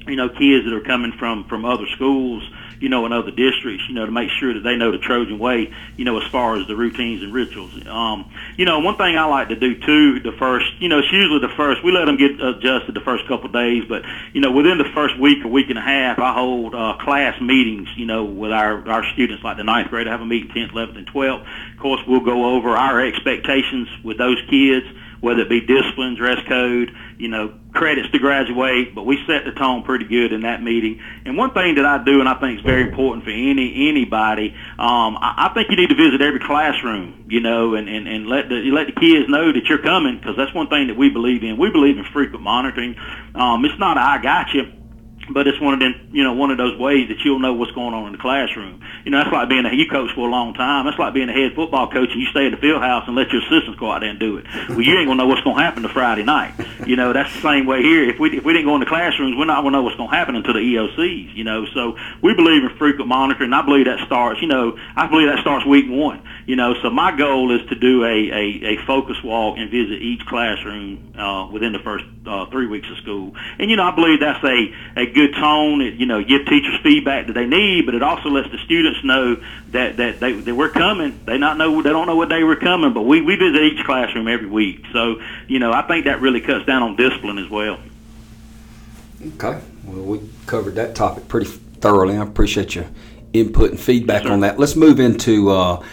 you 0.09 0.17
know, 0.17 0.29
kids 0.31 0.65
that 0.65 0.73
are 0.73 0.81
coming 0.81 1.13
from, 1.19 1.45
from 1.45 1.65
other 1.65 1.87
schools, 1.95 2.43
you 2.81 2.89
know, 2.89 3.07
in 3.07 3.13
other 3.13 3.31
districts, 3.31 3.85
you 3.89 3.95
know, 3.95 4.07
to 4.07 4.13
make 4.13 4.31
sure 4.31 4.55
that 4.55 4.61
they 4.61 4.77
know 4.77 4.93
the 4.93 4.99
Trojan 4.99 5.39
way, 5.39 5.73
you 5.97 6.05
know, 6.05 6.21
as 6.21 6.31
far 6.31 6.57
as 6.57 6.67
the 6.67 6.77
routines 6.77 7.23
and 7.23 7.33
rituals. 7.33 7.73
Um, 7.87 8.31
you 8.57 8.65
know, 8.65 8.81
one 8.81 8.97
thing 8.97 9.17
I 9.17 9.25
like 9.25 9.49
to 9.49 9.57
do 9.57 9.79
too, 9.81 10.21
the 10.21 10.33
first, 10.39 10.67
you 10.79 10.89
know, 10.89 10.99
it's 10.99 11.13
usually 11.13 11.41
the 11.41 11.55
first, 11.57 11.83
we 11.85 11.93
let 11.93 12.07
them 12.07 12.17
get 12.17 12.41
adjusted 12.41 12.95
the 12.95 13.01
first 13.01 13.27
couple 13.27 13.47
of 13.47 13.53
days, 13.53 13.85
but, 13.89 14.03
you 14.33 14.41
know, 14.41 14.53
within 14.53 14.79
the 14.79 14.89
first 14.95 15.19
week 15.19 15.45
or 15.45 15.49
week 15.49 15.71
and 15.71 15.79
a 15.79 15.83
half, 15.83 16.19
I 16.19 16.33
hold, 16.33 16.75
uh, 16.75 16.97
class 17.01 17.41
meetings, 17.41 17.89
you 17.97 18.07
know, 18.07 18.25
with 18.25 18.53
our, 18.53 18.89
our 18.89 19.05
students, 19.13 19.43
like 19.43 19.57
the 19.57 19.65
ninth 19.65 19.91
grade, 19.91 20.09
I 20.09 20.13
have 20.13 20.21
a 20.21 20.27
meeting 20.27 20.51
10th, 20.51 20.73
11th, 20.73 20.99
and 20.99 21.07
12th. 21.07 21.47
Of 21.73 21.79
course, 21.79 22.01
we'll 22.07 22.21
go 22.21 22.57
over 22.57 22.71
our 22.71 23.01
expectations 23.01 23.89
with 24.05 24.19
those 24.19 24.41
kids, 24.49 24.87
whether 25.21 25.43
it 25.43 25.49
be 25.49 25.61
discipline, 25.61 26.15
dress 26.15 26.39
code, 26.49 26.93
you 27.19 27.29
know, 27.29 27.53
credits 27.73 28.11
to 28.11 28.19
graduate, 28.19 28.95
but 28.95 29.05
we 29.05 29.19
set 29.27 29.45
the 29.45 29.53
tone 29.53 29.83
pretty 29.83 30.05
good 30.05 30.33
in 30.33 30.43
that 30.43 30.63
meeting. 30.63 31.01
And 31.25 31.37
one 31.37 31.53
thing 31.53 31.77
that 31.77 31.85
I 31.85 32.03
do, 32.03 32.21
and 32.21 32.29
I 32.29 32.35
think 32.35 32.59
is 32.59 32.65
very 32.65 32.83
important 32.83 33.25
for 33.25 33.31
any 33.31 33.89
anybody, 33.89 34.55
um, 34.79 35.17
I, 35.21 35.49
I 35.49 35.55
think 35.55 35.71
you 35.71 35.77
need 35.77 35.91
to 35.91 35.97
visit 35.97 36.21
every 36.21 36.41
classroom, 36.41 37.27
you 37.29 37.41
know, 37.41 37.75
and 37.75 37.89
and, 37.89 38.09
and 38.09 38.27
let 38.27 38.49
the 38.49 38.57
you 38.57 38.75
let 38.75 38.87
the 38.87 38.99
kids 38.99 39.29
know 39.29 39.53
that 39.53 39.67
you're 39.67 39.83
coming 39.83 40.17
because 40.17 40.37
that's 40.37 40.55
one 40.55 40.69
thing 40.69 40.89
that 40.89 40.97
we 40.97 41.11
believe 41.11 41.43
in. 41.43 41.57
We 41.57 41.71
believe 41.71 41.99
in 41.99 42.05
frequent 42.05 42.43
monitoring. 42.43 42.97
Um, 43.35 43.65
it's 43.65 43.79
not 43.79 43.97
a 43.97 44.01
I 44.01 44.19
got 44.19 44.55
you 44.55 44.78
but 45.31 45.47
it's 45.47 45.61
one 45.61 45.75
of 45.75 45.81
them, 45.81 46.11
you 46.13 46.25
know, 46.25 46.33
one 46.33 46.51
of 46.51 46.59
those 46.59 46.79
ways 46.79 47.09
that 47.09 47.19
you'll 47.25 47.39
know 47.39 47.53
what's 47.53 47.73
going 47.73 47.95
on 47.95 48.07
in 48.07 48.13
the 48.13 48.19
classroom. 48.19 48.81
You 49.05 49.11
know, 49.11 49.19
that's 49.19 49.33
like 49.33 49.49
being 49.49 49.67
a 49.67 49.75
you 49.75 49.89
coach 49.89 50.11
for 50.15 50.29
a 50.29 50.31
long 50.31 50.55
time. 50.55 50.87
That's 50.87 50.99
like 50.99 51.15
being 51.15 51.29
a 51.29 51.33
head 51.33 51.55
football 51.55 51.91
coach 51.91 52.11
and 52.11 52.21
you 52.21 52.27
stay 52.31 52.47
in 52.47 52.53
the 52.53 52.57
field 52.57 52.83
house 52.83 53.05
and 53.07 53.17
let 53.17 53.31
your 53.31 53.43
assistants 53.43 53.79
go 53.79 53.91
out 53.91 54.01
there 54.01 54.11
and 54.11 54.19
do 54.19 54.39
it. 54.39 54.47
Well, 54.69 54.81
you 54.81 54.97
ain't 54.97 55.09
gonna 55.09 55.23
know 55.23 55.27
what's 55.27 55.43
gonna 55.43 55.63
happen 55.63 55.83
to 55.83 55.89
Friday 55.89 56.25
night. 56.25 56.55
You 56.87 56.97
know, 56.97 57.13
that's 57.13 57.33
the 57.35 57.43
same 57.43 57.67
way 57.67 57.83
here. 57.83 58.09
If 58.09 58.19
we 58.19 58.37
if 58.37 58.45
we 58.45 58.53
didn't 58.53 58.67
go 58.67 58.75
in 58.75 58.81
the 58.81 58.87
classrooms, 58.87 59.37
we're 59.37 59.45
not 59.45 59.63
gonna 59.63 59.77
know 59.77 59.83
what's 59.83 59.97
gonna 59.97 60.15
happen 60.15 60.37
until 60.37 60.55
the 60.55 60.61
EOCs. 60.61 61.35
You 61.35 61.45
know, 61.45 61.67
so 61.75 61.97
we 62.23 62.35
believe 62.35 62.65
in 62.65 62.77
frequent 62.77 63.09
monitoring. 63.09 63.53
I 63.53 63.63
believe 63.63 63.87
that 63.87 64.05
starts. 64.07 64.41
You 64.41 64.49
know, 64.49 64.79
I 64.97 65.07
believe 65.07 65.29
that 65.29 65.41
starts 65.41 65.67
week 65.67 65.87
one. 65.89 66.23
You 66.49 66.57
know, 66.57 66.75
so 66.81 66.89
my 66.89 67.15
goal 67.15 67.55
is 67.55 67.69
to 67.69 67.75
do 67.75 68.05
a 68.05 68.09
a, 68.09 68.73
a 68.73 68.87
focus 68.87 69.23
walk 69.23 69.59
and 69.59 69.71
visit 69.71 70.01
each 70.01 70.25
classroom 70.25 71.13
uh, 71.15 71.47
within 71.53 71.75
the 71.75 71.79
first 71.79 72.07
uh, 72.27 72.47
three 72.47 72.67
weeks 72.67 72.89
of 72.91 72.97
school. 72.97 73.35
And 73.59 73.71
you 73.71 73.77
know, 73.77 73.83
I 73.83 73.95
believe 73.95 74.21
that's 74.21 74.43
a 74.43 74.75
a 74.97 75.13
good 75.13 75.35
tone. 75.35 75.83
It, 75.83 76.01
you 76.01 76.07
know, 76.07 76.25
give 76.25 76.47
teachers 76.47 76.81
feedback 76.83 77.27
that 77.27 77.35
they 77.35 77.45
need, 77.45 77.85
but 77.85 77.95
it 77.95 78.03
also 78.03 78.31
lets 78.31 78.51
the 78.51 78.57
students 78.65 79.05
know 79.05 79.37
that 79.73 79.99
that 79.99 80.21
they 80.21 80.33
that 80.33 80.55
we're 80.55 80.71
coming. 80.71 81.21
They 81.27 81.37
not 81.37 81.59
know 81.59 81.83
they 81.83 81.91
don't 81.91 82.07
know 82.07 82.17
what 82.17 82.31
day 82.31 82.43
we're 82.43 82.57
coming, 82.57 82.95
but 82.95 83.03
we 83.03 83.21
we 83.21 83.37
visit 83.37 83.61
each 83.61 83.85
classroom 83.85 84.27
every 84.27 84.49
week. 84.49 84.87
So 84.95 85.21
you 85.49 85.59
know, 85.59 85.71
I 85.71 85.83
think 85.83 86.07
that 86.07 86.23
really 86.23 86.41
cuts 86.41 86.65
down 86.65 86.83
on 86.83 86.97
discipline 86.97 87.37
as 87.37 87.51
well. 87.51 87.79
Okay. 89.35 89.61
Well, 89.85 90.03
we 90.03 90.31
covered 90.47 90.77
that 90.77 90.95
topic 90.95 91.29
pretty 91.29 91.51
thoroughly. 91.51 92.17
I 92.17 92.23
appreciate 92.23 92.75
your 92.75 92.87
input 93.35 93.73
and 93.73 93.79
feedback 93.79 94.25
Yes, 94.25 94.33
on 94.33 94.41
that. 94.41 94.59
Let's 94.59 94.77
move 94.77 94.99
into 94.99 95.51
uh, 95.51 95.85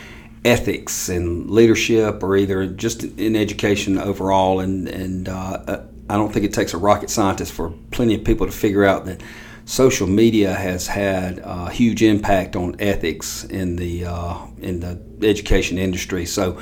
ethics 0.45 1.09
and 1.09 1.49
leadership, 1.49 2.23
or 2.23 2.37
either 2.37 2.67
just 2.67 3.03
in 3.03 3.35
education 3.35 3.97
overall. 3.97 4.61
And 4.61 4.87
and 4.87 5.27
uh, 5.27 5.81
I 6.09 6.15
don't 6.15 6.31
think 6.31 6.45
it 6.45 6.53
takes 6.53 6.73
a 6.73 6.77
rocket 6.77 7.09
scientist 7.09 7.51
for 7.51 7.71
plenty 7.91 8.15
of 8.15 8.23
people 8.23 8.45
to 8.45 8.51
figure 8.51 8.85
out 8.85 9.05
that 9.05 9.21
social 9.65 10.07
media 10.07 10.53
has 10.53 10.87
had 10.87 11.39
a 11.43 11.71
huge 11.71 12.03
impact 12.03 12.55
on 12.55 12.75
ethics 12.79 13.43
in 13.45 13.75
the 13.75 14.05
uh, 14.05 14.37
in 14.61 14.79
the 14.79 14.99
education 15.27 15.77
industry. 15.77 16.25
So 16.25 16.61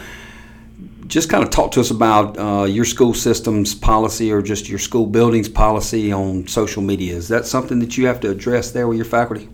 just 1.07 1.29
kind 1.29 1.43
of 1.43 1.49
talk 1.49 1.71
to 1.71 1.81
us 1.81 1.91
about 1.91 2.37
uh, 2.37 2.63
your 2.63 2.85
school 2.85 3.13
system's 3.13 3.75
policy 3.75 4.31
or 4.31 4.41
just 4.41 4.69
your 4.69 4.79
school 4.79 5.05
building's 5.05 5.49
policy 5.49 6.11
on 6.13 6.47
social 6.47 6.81
media. 6.81 7.15
Is 7.15 7.27
that 7.27 7.45
something 7.45 7.79
that 7.79 7.97
you 7.97 8.07
have 8.07 8.21
to 8.21 8.31
address 8.31 8.71
there 8.71 8.87
with 8.87 8.97
your 8.97 9.05
faculty? 9.05 9.49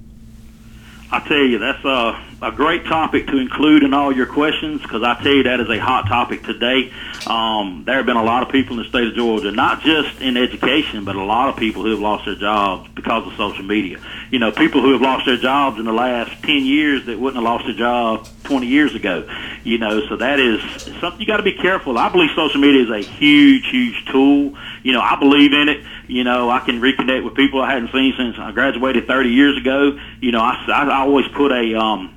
I 1.12 1.20
tell 1.22 1.38
you, 1.38 1.58
that's 1.58 1.84
a, 1.84 2.24
a 2.44 2.52
great 2.52 2.86
topic 2.86 3.26
to 3.28 3.38
include 3.40 3.82
in 3.82 3.96
all 3.96 4.16
your 4.16 4.28
questions 4.28 4.84
because 4.84 5.02
I 5.02 5.16
tell 5.16 5.34
you 5.34 5.44
that 5.44 5.60
is 5.60 5.68
a 5.68 5.80
hot 5.80 6.08
topic 6.08 6.44
today. 6.44 6.94
Um, 7.26 7.82
there 7.84 7.96
have 7.96 8.06
been 8.06 8.16
a 8.16 8.24
lot 8.24 8.44
of 8.44 8.50
people 8.50 8.78
in 8.78 8.84
the 8.84 8.90
state 8.90 9.08
of 9.08 9.16
Georgia, 9.16 9.52
not 9.52 9.82
just 9.82 10.22
in 10.22 10.38
education, 10.38 11.06
but 11.06 11.16
a 11.16 11.24
lot 11.24 11.50
of 11.50 11.58
people 11.58 11.82
who 11.82 11.90
have 11.90 12.00
lost 12.00 12.26
their 12.26 12.36
jobs 12.36 12.92
because 12.94 13.26
of 13.26 13.34
social 13.38 13.64
media. 13.64 14.00
You 14.30 14.38
know, 14.38 14.52
people 14.52 14.82
who 14.82 14.92
have 14.92 15.02
lost 15.02 15.26
their 15.26 15.38
jobs 15.38 15.80
in 15.80 15.86
the 15.86 15.94
last 15.94 16.44
10 16.44 16.64
years 16.64 17.08
that 17.08 17.20
wouldn't 17.20 17.44
have 17.44 17.44
lost 17.44 17.66
their 17.66 17.76
job 17.76 18.28
20 18.44 18.68
years 18.68 18.94
ago. 18.94 19.28
You 19.64 19.80
know, 19.80 20.08
so 20.10 20.16
that 20.18 20.40
is 20.40 20.62
something 21.00 21.20
you 21.20 21.26
got 21.26 21.38
to 21.38 21.44
be 21.44 21.54
careful. 21.54 21.98
I 21.98 22.10
believe 22.10 22.30
social 22.36 22.62
media 22.62 22.84
is 22.84 22.92
a 22.92 23.10
huge, 23.10 23.68
huge 23.68 24.06
tool. 24.12 24.56
You 24.84 24.94
know, 24.94 25.02
I 25.02 25.18
believe 25.20 25.54
in 25.54 25.70
it. 25.70 25.84
You 26.08 26.24
know, 26.24 26.50
I 26.50 26.60
can 26.60 26.82
reconnect 26.82 27.24
with 27.24 27.36
people 27.36 27.62
I 27.62 27.72
hadn't 27.72 27.92
seen 27.92 28.14
since 28.18 28.38
I 28.40 28.52
graduated 28.52 29.08
30 29.08 29.30
years 29.30 29.58
ago. 29.58 29.98
You 30.22 30.32
know, 30.32 30.42
I, 30.42 30.66
I 30.68 31.00
always 31.02 31.28
put 31.36 31.52
a 31.52 31.76
um, 31.76 32.16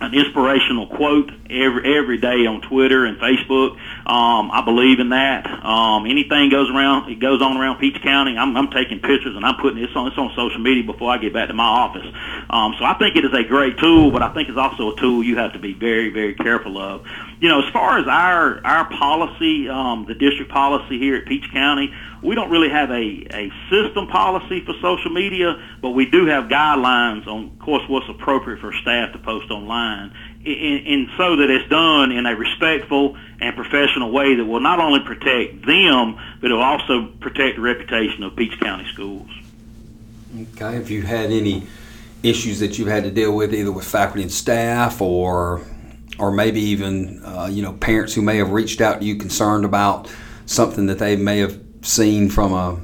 an 0.00 0.14
inspirational 0.14 0.86
quote 0.86 1.30
every 1.50 1.98
every 1.98 2.18
day 2.18 2.46
on 2.46 2.60
Twitter 2.60 3.04
and 3.04 3.18
Facebook. 3.18 3.72
Um, 4.06 4.50
I 4.50 4.62
believe 4.64 5.00
in 5.00 5.10
that. 5.10 5.46
Um, 5.46 6.06
anything 6.06 6.50
goes 6.50 6.70
around, 6.70 7.10
it 7.10 7.20
goes 7.20 7.42
on 7.42 7.56
around 7.56 7.78
Peach 7.78 8.00
County. 8.02 8.36
I'm, 8.36 8.56
I'm 8.56 8.70
taking 8.70 9.00
pictures 9.00 9.36
and 9.36 9.44
I'm 9.44 9.56
putting 9.56 9.80
this 9.80 9.90
on. 9.94 10.08
It's 10.08 10.18
on 10.18 10.32
social 10.36 10.60
media 10.60 10.84
before 10.84 11.10
I 11.10 11.18
get 11.18 11.32
back 11.32 11.48
to 11.48 11.54
my 11.54 11.64
office. 11.64 12.06
Um, 12.50 12.74
so 12.78 12.84
I 12.84 12.94
think 12.98 13.16
it 13.16 13.24
is 13.24 13.32
a 13.32 13.42
great 13.42 13.78
tool, 13.78 14.10
but 14.10 14.22
I 14.22 14.32
think 14.32 14.48
it's 14.48 14.58
also 14.58 14.92
a 14.92 15.00
tool 15.00 15.22
you 15.22 15.36
have 15.38 15.52
to 15.54 15.58
be 15.58 15.72
very 15.72 16.10
very 16.10 16.34
careful 16.34 16.78
of. 16.78 17.06
You 17.40 17.48
know, 17.48 17.62
as 17.62 17.72
far 17.72 17.98
as 17.98 18.06
our 18.06 18.64
our 18.64 18.88
policy, 18.90 19.68
um, 19.68 20.06
the 20.06 20.14
district 20.14 20.50
policy 20.50 20.98
here 20.98 21.16
at 21.16 21.26
Peach 21.26 21.50
County, 21.52 21.92
we 22.22 22.34
don't 22.34 22.50
really 22.50 22.68
have 22.68 22.90
a, 22.90 23.26
a 23.30 23.52
system 23.70 24.08
policy 24.08 24.64
for 24.64 24.74
social 24.80 25.10
media, 25.10 25.62
but 25.80 25.90
we 25.90 26.06
do 26.06 26.26
have 26.26 26.44
guidelines 26.44 27.26
on, 27.26 27.52
of 27.52 27.58
course, 27.58 27.82
what's 27.88 28.08
appropriate 28.08 28.60
for 28.60 28.72
staff 28.72 29.12
to 29.12 29.18
post 29.18 29.50
online, 29.50 30.12
and 30.46 31.08
so 31.16 31.36
that 31.36 31.50
it's 31.50 31.68
done 31.68 32.12
in 32.12 32.24
a 32.26 32.36
respectful 32.36 33.16
and 33.40 33.56
professional 33.56 34.12
way 34.12 34.36
that 34.36 34.44
will 34.44 34.60
not 34.60 34.78
only 34.78 35.00
protect 35.00 35.66
them, 35.66 36.18
but 36.40 36.50
it 36.50 36.54
will 36.54 36.62
also 36.62 37.06
protect 37.20 37.56
the 37.56 37.62
reputation 37.62 38.22
of 38.22 38.36
Peach 38.36 38.58
County 38.60 38.86
schools. 38.92 39.28
Okay. 40.54 40.74
Have 40.74 40.90
you 40.90 41.02
had 41.02 41.30
any 41.32 41.66
issues 42.22 42.60
that 42.60 42.78
you've 42.78 42.88
had 42.88 43.04
to 43.04 43.10
deal 43.10 43.34
with, 43.34 43.54
either 43.54 43.72
with 43.72 43.86
faculty 43.86 44.22
and 44.22 44.32
staff, 44.32 45.00
or 45.00 45.62
or 46.18 46.30
maybe 46.30 46.60
even 46.60 47.22
uh, 47.24 47.48
you 47.50 47.62
know 47.62 47.72
parents 47.72 48.14
who 48.14 48.22
may 48.22 48.36
have 48.36 48.50
reached 48.50 48.80
out 48.80 49.00
to 49.00 49.06
you 49.06 49.16
concerned 49.16 49.64
about 49.64 50.12
something 50.46 50.86
that 50.86 50.98
they 50.98 51.16
may 51.16 51.38
have 51.38 51.60
seen 51.82 52.30
from 52.30 52.52
a 52.52 52.80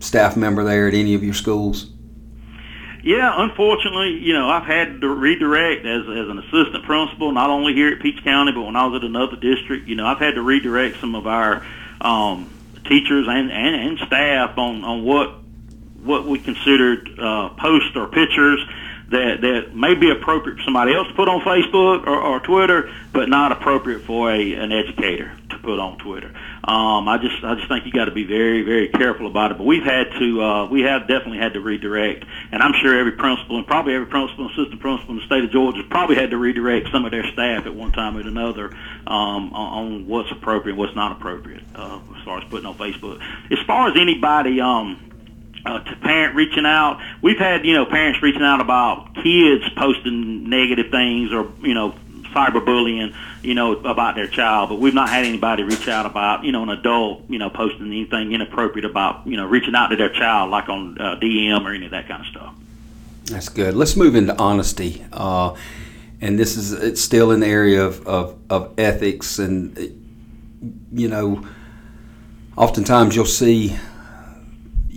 staff 0.00 0.36
member 0.36 0.64
there 0.64 0.88
at 0.88 0.94
any 0.94 1.14
of 1.14 1.22
your 1.22 1.34
schools? 1.34 1.89
Yeah, 3.02 3.32
unfortunately, 3.36 4.18
you 4.18 4.34
know, 4.34 4.48
I've 4.48 4.66
had 4.66 5.00
to 5.00 5.08
redirect 5.08 5.86
as 5.86 6.02
as 6.02 6.28
an 6.28 6.38
assistant 6.38 6.84
principal, 6.84 7.32
not 7.32 7.48
only 7.48 7.72
here 7.72 7.92
at 7.92 8.00
Peach 8.00 8.22
County, 8.22 8.52
but 8.52 8.62
when 8.62 8.76
I 8.76 8.84
was 8.86 9.02
at 9.02 9.04
another 9.04 9.36
district. 9.36 9.88
You 9.88 9.94
know, 9.94 10.06
I've 10.06 10.18
had 10.18 10.34
to 10.34 10.42
redirect 10.42 11.00
some 11.00 11.14
of 11.14 11.26
our 11.26 11.64
um, 12.00 12.50
teachers 12.84 13.26
and, 13.28 13.50
and 13.50 13.74
and 13.74 13.98
staff 14.06 14.58
on 14.58 14.84
on 14.84 15.04
what 15.04 15.34
what 16.02 16.26
we 16.26 16.38
considered 16.38 17.18
uh, 17.18 17.50
posts 17.50 17.96
or 17.96 18.06
pictures 18.08 18.60
that 19.08 19.40
that 19.40 19.74
may 19.74 19.94
be 19.94 20.10
appropriate 20.10 20.58
for 20.58 20.64
somebody 20.64 20.94
else 20.94 21.08
to 21.08 21.14
put 21.14 21.28
on 21.28 21.40
Facebook 21.40 22.06
or, 22.06 22.20
or 22.20 22.40
Twitter, 22.40 22.90
but 23.12 23.28
not 23.30 23.50
appropriate 23.50 24.00
for 24.02 24.30
a 24.30 24.54
an 24.54 24.72
educator 24.72 25.32
to 25.34 25.39
put 25.62 25.78
on 25.78 25.98
Twitter. 25.98 26.32
Um, 26.64 27.08
I 27.08 27.18
just 27.18 27.42
I 27.44 27.54
just 27.54 27.68
think 27.68 27.86
you 27.86 27.92
got 27.92 28.06
to 28.06 28.10
be 28.10 28.24
very 28.24 28.62
very 28.62 28.88
careful 28.88 29.26
about 29.26 29.52
it. 29.52 29.58
But 29.58 29.64
we've 29.64 29.84
had 29.84 30.08
to 30.18 30.42
uh, 30.42 30.66
we 30.66 30.82
have 30.82 31.02
definitely 31.08 31.38
had 31.38 31.54
to 31.54 31.60
redirect, 31.60 32.24
and 32.52 32.62
I'm 32.62 32.72
sure 32.82 32.98
every 32.98 33.12
principal 33.12 33.56
and 33.56 33.66
probably 33.66 33.94
every 33.94 34.06
principal 34.06 34.46
and 34.46 34.54
assistant 34.54 34.80
principal 34.80 35.14
in 35.14 35.20
the 35.20 35.26
state 35.26 35.44
of 35.44 35.50
Georgia 35.50 35.82
probably 35.88 36.16
had 36.16 36.30
to 36.30 36.38
redirect 36.38 36.88
some 36.92 37.04
of 37.04 37.10
their 37.10 37.26
staff 37.32 37.66
at 37.66 37.74
one 37.74 37.92
time 37.92 38.16
or 38.16 38.20
another 38.20 38.72
um, 39.06 39.52
on, 39.52 40.06
what's 40.06 40.30
appropriate, 40.30 40.76
what's 40.76 40.94
not 40.94 41.12
appropriate 41.12 41.62
uh, 41.74 42.00
as 42.16 42.24
far 42.24 42.38
as 42.38 42.48
putting 42.48 42.66
on 42.66 42.76
Facebook. 42.76 43.20
As 43.50 43.58
far 43.66 43.88
as 43.88 43.96
anybody. 43.96 44.60
Um, 44.60 45.06
uh, 45.62 45.78
to 45.80 45.96
parent 45.96 46.34
reaching 46.34 46.64
out. 46.64 47.02
We've 47.20 47.38
had, 47.38 47.66
you 47.66 47.74
know, 47.74 47.84
parents 47.84 48.22
reaching 48.22 48.42
out 48.42 48.62
about 48.62 49.14
kids 49.16 49.62
posting 49.76 50.48
negative 50.48 50.90
things 50.90 51.34
or, 51.34 51.52
you 51.60 51.74
know, 51.74 51.94
cyberbullying, 52.30 53.14
you 53.42 53.54
know, 53.54 53.72
about 53.72 54.14
their 54.14 54.26
child, 54.26 54.68
but 54.70 54.78
we've 54.78 54.94
not 54.94 55.08
had 55.08 55.24
anybody 55.24 55.62
reach 55.62 55.88
out 55.88 56.06
about, 56.06 56.44
you 56.44 56.52
know, 56.52 56.62
an 56.62 56.70
adult, 56.70 57.22
you 57.28 57.38
know, 57.38 57.50
posting 57.50 57.86
anything 57.86 58.32
inappropriate 58.32 58.84
about, 58.84 59.26
you 59.26 59.36
know, 59.36 59.46
reaching 59.46 59.74
out 59.74 59.88
to 59.88 59.96
their 59.96 60.12
child, 60.12 60.50
like 60.50 60.68
on 60.68 60.98
uh, 60.98 61.16
DM 61.16 61.64
or 61.64 61.74
any 61.74 61.86
of 61.86 61.90
that 61.92 62.08
kind 62.08 62.20
of 62.20 62.26
stuff. 62.28 62.54
That's 63.24 63.48
good. 63.48 63.74
Let's 63.74 63.96
move 63.96 64.14
into 64.14 64.36
honesty. 64.38 65.04
Uh, 65.12 65.56
and 66.20 66.38
this 66.38 66.56
is, 66.56 66.72
it's 66.72 67.00
still 67.00 67.30
an 67.30 67.42
area 67.42 67.84
of, 67.84 68.06
of, 68.06 68.38
of 68.50 68.78
ethics. 68.78 69.38
And, 69.38 69.78
you 70.92 71.08
know, 71.08 71.46
oftentimes 72.56 73.14
you'll 73.14 73.24
see 73.24 73.76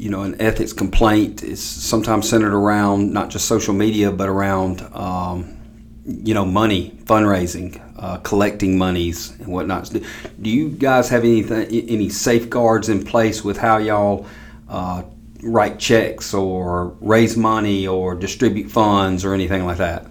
you 0.03 0.09
know, 0.09 0.23
an 0.23 0.35
ethics 0.41 0.73
complaint 0.73 1.43
is 1.43 1.63
sometimes 1.63 2.27
centered 2.27 2.53
around 2.53 3.13
not 3.13 3.29
just 3.29 3.47
social 3.47 3.73
media, 3.73 4.11
but 4.11 4.27
around, 4.27 4.81
um, 4.91 5.52
you 6.05 6.33
know, 6.33 6.45
money, 6.45 6.91
fundraising, 7.05 7.81
uh, 7.97 8.17
collecting 8.17 8.77
monies 8.77 9.31
and 9.39 9.47
whatnot. 9.47 9.89
Do 10.41 10.49
you 10.49 10.69
guys 10.69 11.09
have 11.09 11.23
anything, 11.23 11.67
any 11.67 12.09
safeguards 12.09 12.89
in 12.89 13.05
place 13.05 13.43
with 13.43 13.57
how 13.57 13.77
y'all 13.77 14.25
uh, 14.67 15.03
write 15.41 15.79
checks 15.79 16.33
or 16.33 16.87
raise 16.99 17.37
money 17.37 17.87
or 17.87 18.15
distribute 18.15 18.69
funds 18.69 19.23
or 19.23 19.33
anything 19.33 19.65
like 19.65 19.77
that? 19.77 20.07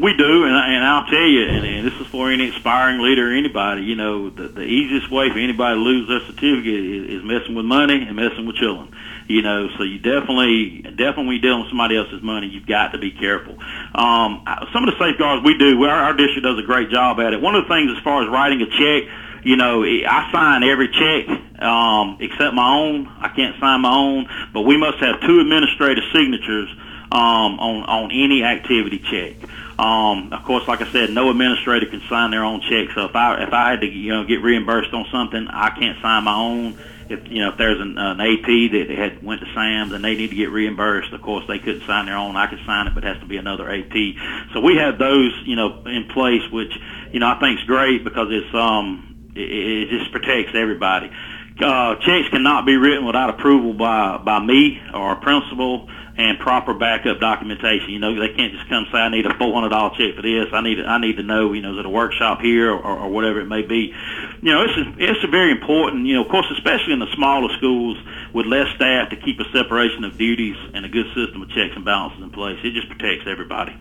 We 0.00 0.14
do, 0.14 0.44
and, 0.44 0.54
and 0.54 0.84
I'll 0.84 1.06
tell 1.06 1.26
you, 1.26 1.42
and, 1.48 1.66
and 1.66 1.86
this 1.86 1.94
is 2.00 2.06
for 2.06 2.30
any 2.30 2.50
aspiring 2.50 3.00
leader 3.00 3.32
or 3.32 3.34
anybody. 3.34 3.82
You 3.82 3.96
know, 3.96 4.30
the, 4.30 4.46
the 4.46 4.62
easiest 4.62 5.10
way 5.10 5.28
for 5.28 5.38
anybody 5.38 5.74
to 5.74 5.80
lose 5.80 6.06
their 6.06 6.20
certificate 6.20 6.66
is, 6.66 7.18
is 7.18 7.24
messing 7.24 7.56
with 7.56 7.64
money 7.64 8.06
and 8.06 8.14
messing 8.14 8.46
with 8.46 8.54
children. 8.56 8.94
You 9.26 9.42
know, 9.42 9.68
so 9.76 9.82
you 9.82 9.98
definitely, 9.98 10.82
definitely, 10.82 11.26
when 11.26 11.32
you're 11.34 11.42
dealing 11.42 11.62
with 11.62 11.70
somebody 11.70 11.96
else's 11.96 12.22
money, 12.22 12.46
you've 12.46 12.66
got 12.66 12.92
to 12.92 12.98
be 12.98 13.10
careful. 13.10 13.58
Um, 13.92 14.46
some 14.72 14.86
of 14.86 14.94
the 14.94 14.98
safeguards 15.00 15.44
we 15.44 15.58
do, 15.58 15.82
our, 15.82 15.90
our 15.90 16.14
district 16.14 16.44
does 16.44 16.58
a 16.58 16.62
great 16.62 16.90
job 16.90 17.18
at 17.18 17.34
it. 17.34 17.42
One 17.42 17.56
of 17.56 17.64
the 17.64 17.68
things, 17.68 17.90
as 17.90 18.02
far 18.04 18.22
as 18.22 18.28
writing 18.28 18.62
a 18.62 18.70
check, 18.70 19.10
you 19.42 19.56
know, 19.56 19.82
I 19.82 20.30
sign 20.30 20.62
every 20.62 20.88
check 20.94 21.28
um, 21.60 22.18
except 22.20 22.54
my 22.54 22.70
own. 22.70 23.08
I 23.18 23.28
can't 23.34 23.58
sign 23.58 23.80
my 23.80 23.94
own, 23.94 24.28
but 24.52 24.62
we 24.62 24.76
must 24.76 24.98
have 24.98 25.20
two 25.22 25.40
administrative 25.40 26.04
signatures 26.12 26.70
um, 27.10 27.58
on 27.58 27.82
on 27.84 28.12
any 28.12 28.44
activity 28.44 28.98
check. 28.98 29.48
Um, 29.78 30.32
of 30.32 30.42
course, 30.42 30.66
like 30.66 30.82
I 30.82 30.90
said, 30.90 31.10
no 31.10 31.30
administrator 31.30 31.86
can 31.86 32.02
sign 32.10 32.32
their 32.32 32.44
own 32.44 32.60
check. 32.62 32.88
So 32.96 33.04
if 33.04 33.14
I 33.14 33.42
if 33.44 33.52
I 33.52 33.70
had 33.70 33.80
to 33.82 33.86
you 33.86 34.12
know 34.12 34.24
get 34.24 34.42
reimbursed 34.42 34.92
on 34.92 35.06
something, 35.12 35.46
I 35.48 35.70
can't 35.70 35.96
sign 36.02 36.24
my 36.24 36.34
own. 36.34 36.78
If 37.08 37.30
you 37.30 37.40
know 37.40 37.52
if 37.52 37.58
there's 37.58 37.80
an, 37.80 37.96
an 37.96 38.20
AP 38.20 38.72
that 38.72 38.90
had 38.90 39.22
went 39.22 39.40
to 39.40 39.46
Sam's 39.54 39.92
and 39.92 40.04
they 40.04 40.16
need 40.16 40.30
to 40.30 40.36
get 40.36 40.50
reimbursed, 40.50 41.12
of 41.12 41.22
course 41.22 41.44
they 41.46 41.60
couldn't 41.60 41.86
sign 41.86 42.06
their 42.06 42.16
own. 42.16 42.34
I 42.34 42.48
could 42.48 42.58
sign 42.66 42.88
it, 42.88 42.94
but 42.94 43.04
it 43.04 43.06
has 43.06 43.20
to 43.22 43.26
be 43.26 43.36
another 43.36 43.70
AP. 43.70 43.94
So 44.52 44.60
we 44.60 44.76
have 44.78 44.98
those 44.98 45.32
you 45.46 45.54
know 45.54 45.84
in 45.86 46.08
place, 46.12 46.42
which 46.50 46.76
you 47.12 47.20
know 47.20 47.28
I 47.28 47.38
think 47.38 47.60
is 47.60 47.64
great 47.66 48.02
because 48.02 48.28
it's 48.30 48.52
um 48.54 49.30
it, 49.36 49.48
it 49.48 49.88
just 49.90 50.10
protects 50.10 50.56
everybody. 50.56 51.12
Uh, 51.60 51.94
checks 51.96 52.28
cannot 52.30 52.66
be 52.66 52.76
written 52.76 53.06
without 53.06 53.30
approval 53.30 53.74
by 53.74 54.18
by 54.18 54.40
me 54.40 54.80
or 54.92 55.12
a 55.12 55.20
principal 55.20 55.88
and 56.18 56.40
proper 56.40 56.74
backup 56.74 57.20
documentation. 57.20 57.90
You 57.90 58.00
know, 58.00 58.18
they 58.18 58.34
can't 58.34 58.52
just 58.52 58.68
come 58.68 58.86
say, 58.90 58.98
"I 58.98 59.08
need 59.08 59.24
a 59.24 59.38
four 59.38 59.54
hundred 59.54 59.70
dollar 59.70 59.90
check 59.96 60.16
for 60.16 60.22
this." 60.22 60.50
I 60.52 60.60
need 60.60 60.80
I 60.84 60.98
need 60.98 61.16
to 61.16 61.22
know, 61.22 61.52
you 61.52 61.62
know, 61.62 61.74
is 61.74 61.78
it 61.78 61.86
a 61.86 61.88
workshop 61.88 62.40
here 62.40 62.70
or, 62.70 62.82
or 62.82 63.08
whatever 63.08 63.40
it 63.40 63.46
may 63.46 63.62
be. 63.62 63.94
You 64.42 64.52
know, 64.52 64.64
it's 64.64 64.76
a, 64.76 64.84
it's 64.98 65.24
a 65.24 65.28
very 65.30 65.52
important. 65.52 66.06
You 66.06 66.16
know, 66.16 66.24
of 66.24 66.28
course, 66.28 66.46
especially 66.50 66.92
in 66.92 66.98
the 66.98 67.14
smaller 67.14 67.48
schools 67.56 67.96
with 68.34 68.46
less 68.46 68.66
staff 68.74 69.10
to 69.10 69.16
keep 69.16 69.38
a 69.38 69.46
separation 69.52 70.02
of 70.02 70.18
duties 70.18 70.56
and 70.74 70.84
a 70.84 70.88
good 70.88 71.06
system 71.14 71.40
of 71.40 71.48
checks 71.50 71.72
and 71.76 71.84
balances 71.84 72.20
in 72.20 72.30
place. 72.30 72.58
It 72.64 72.74
just 72.74 72.88
protects 72.88 73.24
everybody. 73.30 73.76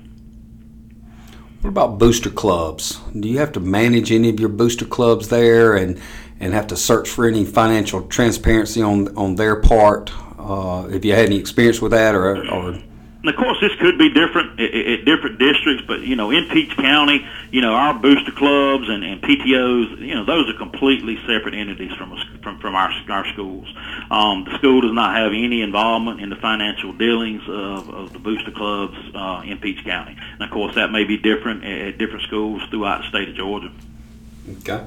What 1.62 1.72
about 1.72 1.98
booster 1.98 2.30
clubs? 2.30 3.00
Do 3.20 3.28
you 3.28 3.40
have 3.40 3.52
to 3.54 3.60
manage 3.60 4.12
any 4.12 4.30
of 4.30 4.40
your 4.40 4.50
booster 4.50 4.86
clubs 4.86 5.30
there 5.30 5.76
and 5.76 6.00
and 6.40 6.54
have 6.54 6.68
to 6.68 6.78
search 6.78 7.10
for 7.10 7.28
any 7.28 7.46
financial 7.46 8.04
transparency 8.04 8.84
on 8.84 9.18
on 9.18 9.38
their 9.38 9.60
part? 9.60 10.12
Uh, 10.38 10.88
if 10.92 11.04
you 11.04 11.14
had 11.14 11.26
any 11.26 11.38
experience 11.38 11.82
with 11.82 11.92
that, 11.92 12.14
or, 12.14 12.46
or 12.52 12.80
and 13.28 13.36
of 13.36 13.36
course, 13.36 13.58
this 13.60 13.74
could 13.80 13.98
be 13.98 14.14
different 14.14 14.60
at, 14.60 15.04
different 15.04 15.40
districts, 15.40 15.84
but 15.88 16.02
you 16.02 16.16
know, 16.16 16.32
in 16.32 16.48
Peach 16.50 16.76
County, 16.78 17.28
you 17.52 17.62
know, 17.62 17.74
our 17.74 17.94
booster 17.94 18.32
clubs 18.32 18.88
and, 18.88 19.04
and 19.04 19.22
PTOS, 19.22 20.00
you 20.00 20.16
know, 20.16 20.24
those 20.24 20.48
are 20.50 20.58
completely 20.58 21.18
separate 21.28 21.54
entities 21.54 21.92
from 21.94 22.16
from 22.42 22.60
from 22.60 22.76
our 22.76 22.90
our 23.10 23.28
schools. 23.34 23.68
Um, 24.12 24.46
the 24.46 24.58
school 24.60 24.82
does 24.82 24.94
not 24.94 25.16
have 25.18 25.34
any 25.34 25.62
involvement 25.62 26.22
in 26.22 26.30
the 26.30 26.36
financial 26.36 26.94
dealings 26.94 27.42
of, 27.50 27.90
of 27.90 28.14
the 28.14 28.20
booster 28.20 28.52
clubs 28.52 28.98
uh, 29.16 29.42
in 29.46 29.58
Peach 29.58 29.84
County, 29.84 30.16
and 30.34 30.44
of 30.44 30.52
course, 30.52 30.76
that 30.76 30.92
may 30.92 31.04
be 31.04 31.18
different 31.18 31.66
at, 31.66 31.82
at 31.82 31.98
different 31.98 32.24
schools 32.24 32.62
throughout 32.70 33.02
the 33.02 33.10
state 33.10 33.30
of 33.30 33.36
Georgia. 33.36 33.72
Okay. 34.60 34.86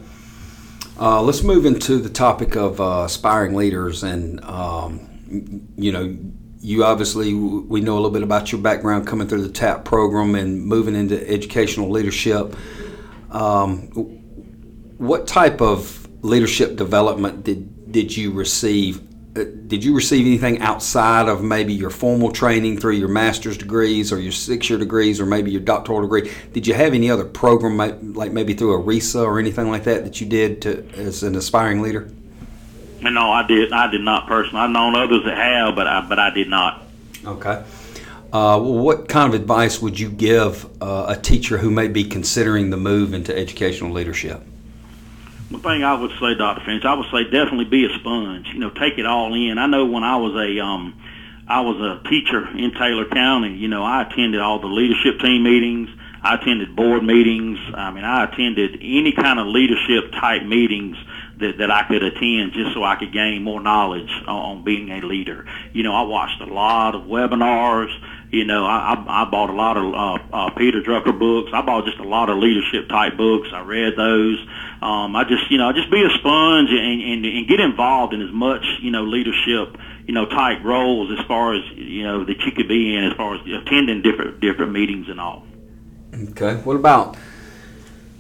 Uh, 0.99 1.21
let's 1.21 1.43
move 1.43 1.67
into 1.67 1.99
the 1.99 2.11
topic 2.11 2.57
of 2.57 2.81
uh, 2.81 3.03
aspiring 3.05 3.55
leaders, 3.55 4.03
and 4.05 4.43
um, 4.45 5.11
you 5.77 5.93
know, 5.93 6.17
you 6.61 6.85
obviously 6.85 7.33
we 7.33 7.81
know 7.81 7.95
a 7.95 7.97
little 7.97 8.11
bit 8.11 8.23
about 8.23 8.53
your 8.53 8.61
background 8.61 9.07
coming 9.07 9.29
through 9.29 9.43
the 9.43 9.53
TAP 9.53 9.85
program 9.85 10.35
and 10.35 10.63
moving 10.63 10.95
into 10.95 11.29
educational 11.29 11.91
leadership. 11.91 12.55
Um, 13.31 13.79
what 14.99 15.27
type 15.27 15.61
of 15.61 16.09
leadership 16.23 16.77
development 16.77 17.45
did 17.45 17.93
did 17.93 18.17
you 18.17 18.33
receive 18.33 19.01
uh, 19.37 19.45
did 19.69 19.85
you 19.85 19.95
receive 19.95 20.27
anything 20.27 20.61
outside 20.61 21.29
of 21.29 21.43
maybe 21.43 21.73
your 21.73 21.91
formal 21.91 22.33
training 22.33 22.79
through 22.79 22.95
your 22.95 23.09
master's 23.09 23.57
degrees 23.57 24.13
or 24.13 24.19
your 24.19 24.33
six-year 24.33 24.79
degrees 24.79 25.21
or 25.21 25.27
maybe 25.27 25.53
your 25.53 25.61
doctoral 25.61 26.03
degree? 26.03 26.33
Did 26.53 26.67
you 26.67 26.75
have 26.75 26.95
any 26.95 27.09
other 27.11 27.25
program, 27.25 27.77
like 28.13 28.33
maybe 28.33 28.55
through 28.55 28.75
a 28.75 28.83
RESA 28.83 29.25
or 29.25 29.39
anything 29.39 29.71
like 29.71 29.85
that, 29.85 30.05
that 30.05 30.21
you 30.21 30.27
did 30.27 30.63
to 30.63 30.85
as 30.97 31.23
an 31.23 31.37
aspiring 31.37 31.81
leader? 31.81 32.11
No, 33.03 33.31
I 33.31 33.47
did. 33.47 33.73
I 33.73 33.91
did 33.91 34.03
not 34.03 34.27
personally. 34.27 34.61
I've 34.61 34.71
known 34.71 34.95
others 34.95 35.25
that 35.25 35.37
have, 35.37 35.75
but 35.75 35.87
I 35.87 36.01
but 36.03 36.19
I 36.19 36.31
did 36.31 36.49
not. 36.49 36.83
Okay. 37.25 37.65
Uh, 38.33 38.61
what 38.61 39.09
kind 39.09 39.33
of 39.33 39.41
advice 39.41 39.83
would 39.83 39.99
you 39.99 40.09
give 40.09 40.65
uh, 40.81 41.07
a 41.09 41.21
teacher 41.21 41.59
who 41.59 41.71
may 41.71 41.89
be 41.89 42.05
considering 42.05 42.71
the 42.71 42.77
move 42.77 43.13
into 43.13 43.37
educational 43.37 43.91
leadership? 43.91 44.41
One 45.49 45.63
thing 45.63 45.83
I 45.83 45.95
would 45.95 46.13
say, 46.21 46.37
Dr. 46.37 46.65
Finch, 46.65 46.85
I 46.85 46.95
would 46.95 47.11
say 47.11 47.25
definitely 47.25 47.65
be 47.65 47.85
a 47.85 47.99
sponge. 47.99 48.47
You 48.53 48.61
know, 48.61 48.71
take 48.71 48.99
it 48.99 49.07
all 49.07 49.35
in. 49.35 49.59
I 49.59 49.67
know 49.67 49.87
when 49.87 50.05
I 50.05 50.17
was 50.17 50.35
a 50.35 50.61
um, 50.65 50.95
I 51.49 51.63
was 51.63 51.81
a 51.81 52.09
teacher 52.09 52.47
in 52.57 52.73
Taylor 52.75 53.07
County. 53.07 53.57
You 53.57 53.67
know, 53.67 53.83
I 53.83 54.03
attended 54.03 54.41
all 54.41 54.61
the 54.61 54.69
leadership 54.69 55.19
team 55.19 55.43
meetings. 55.43 55.91
I 56.23 56.37
attended 56.37 56.77
board 56.77 57.03
meetings. 57.03 57.59
I 57.75 57.91
mean, 57.91 58.05
I 58.05 58.25
attended 58.25 58.79
any 58.81 59.11
kind 59.11 59.41
of 59.41 59.49
leadership 59.49 60.13
type 60.13 60.45
meetings 60.45 60.97
that, 61.41 61.59
that 61.59 61.71
I 61.71 61.85
could 61.89 62.03
attend 62.03 62.53
just 62.53 62.75
so 62.75 62.85
I 62.85 62.97
could 62.97 63.13
gain 63.13 63.43
more 63.43 63.61
knowledge 63.61 64.11
on, 64.27 64.65
being 64.65 64.91
a 64.91 65.01
leader. 65.01 65.47
You 65.73 65.83
know, 65.83 65.95
I 65.95 66.03
watched 66.03 66.41
a 66.41 66.47
lot 66.47 66.95
of 66.95 67.03
webinars. 67.03 67.91
You 68.31 68.45
know, 68.45 68.65
I, 68.65 68.95
I, 68.95 69.23
I 69.23 69.31
bought 69.31 69.51
a 69.51 69.55
lot 69.55 69.77
of 69.77 69.93
uh, 69.93 70.37
uh, 70.37 70.51
Peter 70.51 70.81
Drucker 70.81 71.19
books. 71.19 71.51
I 71.53 71.63
bought 71.63 71.85
just 71.85 71.99
a 71.99 72.05
lot 72.05 72.31
of 72.31 72.39
leadership 72.39 72.89
type 72.89 73.17
books. 73.17 73.49
I 73.53 73.63
read 73.63 73.95
those. 73.97 74.39
Um, 74.83 75.17
I 75.17 75.25
just, 75.25 75.51
you 75.51 75.59
know, 75.59 75.73
just 75.73 75.91
be 75.91 76.03
a 76.03 76.11
sponge 76.19 76.71
and, 76.71 77.03
and, 77.03 77.27
and 77.27 77.49
get 77.49 77.61
involved 77.61 78.15
in 78.15 78.23
as 78.23 78.33
much, 78.33 78.65
you 78.81 78.91
know, 78.91 79.05
leadership, 79.05 79.77
you 80.07 80.15
know, 80.15 80.27
type 80.27 80.63
roles 80.65 81.11
as 81.19 81.27
far 81.27 81.55
as, 81.55 81.63
you 81.75 82.05
know, 82.05 82.25
that 82.25 82.39
you 82.41 82.53
could 82.53 82.69
be 82.69 82.97
in 82.97 83.05
as 83.05 83.17
far 83.17 83.35
as 83.35 83.41
attending 83.43 84.03
different, 84.03 84.41
different 84.41 84.73
meetings 84.73 85.09
and 85.09 85.21
all. 85.21 85.45
Okay. 86.31 86.57
What 86.63 86.77
about 86.77 87.17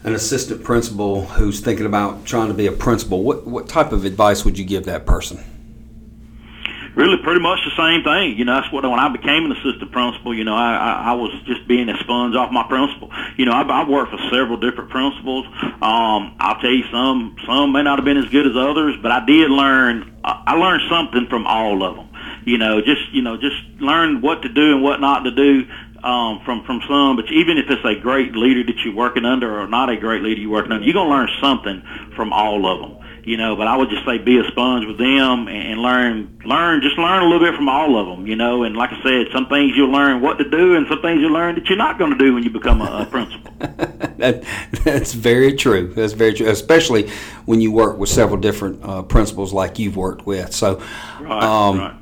an 0.03 0.15
assistant 0.15 0.65
principal 0.65 1.27
who's 1.27 1.61
thinking 1.61 1.87
about 1.87 2.25
trying 2.25 2.49
to 2.49 2.55
be 2.55 2.67
a 2.67 2.73
principal? 2.73 3.23
What, 3.23 3.47
what 3.47 3.69
type 3.69 3.93
of 3.93 4.05
advice 4.05 4.45
would 4.45 4.59
you 4.59 4.65
give 4.65 4.85
that 4.85 5.07
person? 5.07 5.45
really 6.95 7.17
pretty 7.23 7.41
much 7.41 7.61
the 7.65 7.75
same 7.77 8.03
thing. 8.03 8.37
You 8.37 8.45
know, 8.45 8.61
that's 8.61 8.73
what 8.73 8.85
when 8.85 8.99
I 8.99 9.09
became 9.09 9.45
an 9.47 9.53
assistant 9.53 9.91
principal. 9.93 10.35
You 10.35 10.45
know, 10.45 10.55
I 10.55 10.77
I, 10.77 10.93
I 11.11 11.13
was 11.13 11.33
just 11.47 11.67
being 11.67 11.89
a 11.89 11.97
sponge 11.99 12.35
off 12.35 12.53
my 12.53 12.65
principal. 12.65 13.11
You 13.37 13.47
know, 13.47 13.53
I, 13.53 13.63
I 13.63 13.89
worked 13.89 14.13
for 14.13 14.19
several 14.31 14.57
different 14.57 14.91
principals. 14.91 15.47
Um, 15.81 16.37
I'll 16.39 16.61
tell 16.61 16.71
you 16.71 16.85
some 16.91 17.37
some 17.47 17.73
may 17.73 17.83
not 17.83 17.99
have 17.99 18.05
been 18.05 18.19
as 18.19 18.29
good 18.29 18.47
as 18.47 18.57
others, 18.57 18.97
but 19.01 19.11
I 19.11 19.25
did 19.25 19.51
learn. 19.51 20.21
I 20.23 20.55
learned 20.55 20.83
something 20.91 21.27
from 21.29 21.47
all 21.47 21.83
of 21.83 21.97
them. 21.97 22.09
You 22.45 22.59
know, 22.59 22.81
just 22.81 23.11
you 23.13 23.23
know, 23.23 23.37
just 23.37 23.57
learn 23.79 24.21
what 24.21 24.43
to 24.43 24.49
do 24.49 24.75
and 24.75 24.83
what 24.83 25.01
not 25.01 25.25
to 25.25 25.31
do 25.31 25.67
um, 26.05 26.41
from 26.45 26.65
from 26.65 26.81
some. 26.89 27.17
But 27.17 27.31
even 27.33 27.59
if 27.59 27.67
it's 27.69 27.85
a 27.85 28.01
great 28.01 28.35
leader 28.35 28.65
that 28.65 28.85
you're 28.85 28.95
working 28.95 29.25
under 29.25 29.61
or 29.61 29.67
not 29.67 29.91
a 29.91 29.97
great 29.97 30.23
leader 30.23 30.41
you're 30.41 30.51
working 30.51 30.73
under, 30.73 30.85
you're 30.85 30.95
gonna 30.95 31.11
learn 31.11 31.29
something 31.41 31.83
from 32.17 32.33
all 32.33 32.67
of 32.67 32.81
them 32.81 33.01
you 33.25 33.37
know. 33.37 33.57
But 33.57 33.67
I 33.67 33.77
would 33.77 33.91
just 33.91 34.05
say 34.05 34.19
be 34.19 34.39
a 34.39 34.45
sponge 34.49 34.87
with 34.87 34.99
them 34.99 35.49
and 35.49 35.81
learn, 35.81 36.39
learn, 36.45 36.83
just 36.83 36.99
learn 36.99 37.23
a 37.23 37.27
little 37.27 37.47
bit 37.47 37.55
from 37.55 37.69
all 37.69 37.99
of 37.99 38.07
them, 38.07 38.27
you 38.27 38.37
know. 38.37 38.65
And 38.65 38.77
like 38.77 38.91
I 38.93 39.03
said, 39.03 39.27
some 39.33 39.47
things 39.47 39.73
you'll 39.77 39.91
learn 39.91 40.21
what 40.21 40.39
to 40.39 40.49
do, 40.49 40.77
and 40.77 40.87
some 40.89 41.01
things 41.03 41.21
you'll 41.21 41.33
learn 41.33 41.55
that 41.55 41.67
you're 41.67 41.79
not 41.79 41.99
going 41.99 42.13
to 42.13 42.19
do 42.19 42.35
when 42.35 42.43
you 42.43 42.51
become 42.51 42.81
a, 42.81 43.03
a 43.03 43.07
principal. 43.07 43.53
that, 43.59 44.45
that's 44.85 45.13
very 45.13 45.55
true. 45.55 45.93
That's 45.95 46.13
very 46.13 46.35
true, 46.35 46.49
especially 46.49 47.11
when 47.47 47.61
you 47.61 47.73
work 47.73 47.99
with 47.99 48.09
several 48.09 48.41
different 48.41 48.83
uh, 48.83 49.03
principals 49.03 49.53
like 49.53 49.79
you've 49.79 49.97
worked 49.97 50.27
with. 50.27 50.53
So, 50.53 50.83
right, 51.21 51.43
um, 51.43 51.79
right 51.79 51.97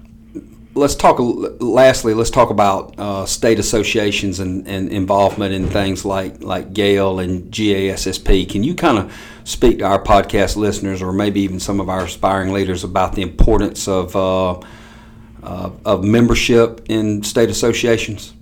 let's 0.78 0.94
talk. 0.94 1.18
Lastly, 1.18 2.14
let's 2.14 2.30
talk 2.30 2.50
about 2.50 2.98
uh, 2.98 3.26
state 3.26 3.58
associations 3.58 4.40
and, 4.40 4.66
and, 4.66 4.90
involvement 4.90 5.52
in 5.52 5.68
things 5.68 6.04
like 6.04 6.42
like 6.42 6.72
GAEL 6.72 7.22
and 7.22 7.52
GASSP. 7.52 8.48
Can 8.48 8.64
you 8.64 8.74
kind 8.74 8.98
of 8.98 9.14
speak 9.44 9.78
to 9.78 9.84
our 9.84 10.02
podcast 10.02 10.56
listeners, 10.56 11.02
or 11.02 11.12
maybe 11.12 11.40
even 11.40 11.60
some 11.60 11.80
of 11.80 11.88
our 11.88 12.04
aspiring 12.04 12.52
leaders, 12.52 12.84
about 12.84 13.14
the 13.14 13.22
importance 13.22 13.88
of 13.88 14.16
uh, 14.16 14.60
uh, 15.42 15.70
of 15.84 16.04
membership 16.04 16.86
in 16.88 17.22
state 17.22 17.50
associations? 17.50 18.32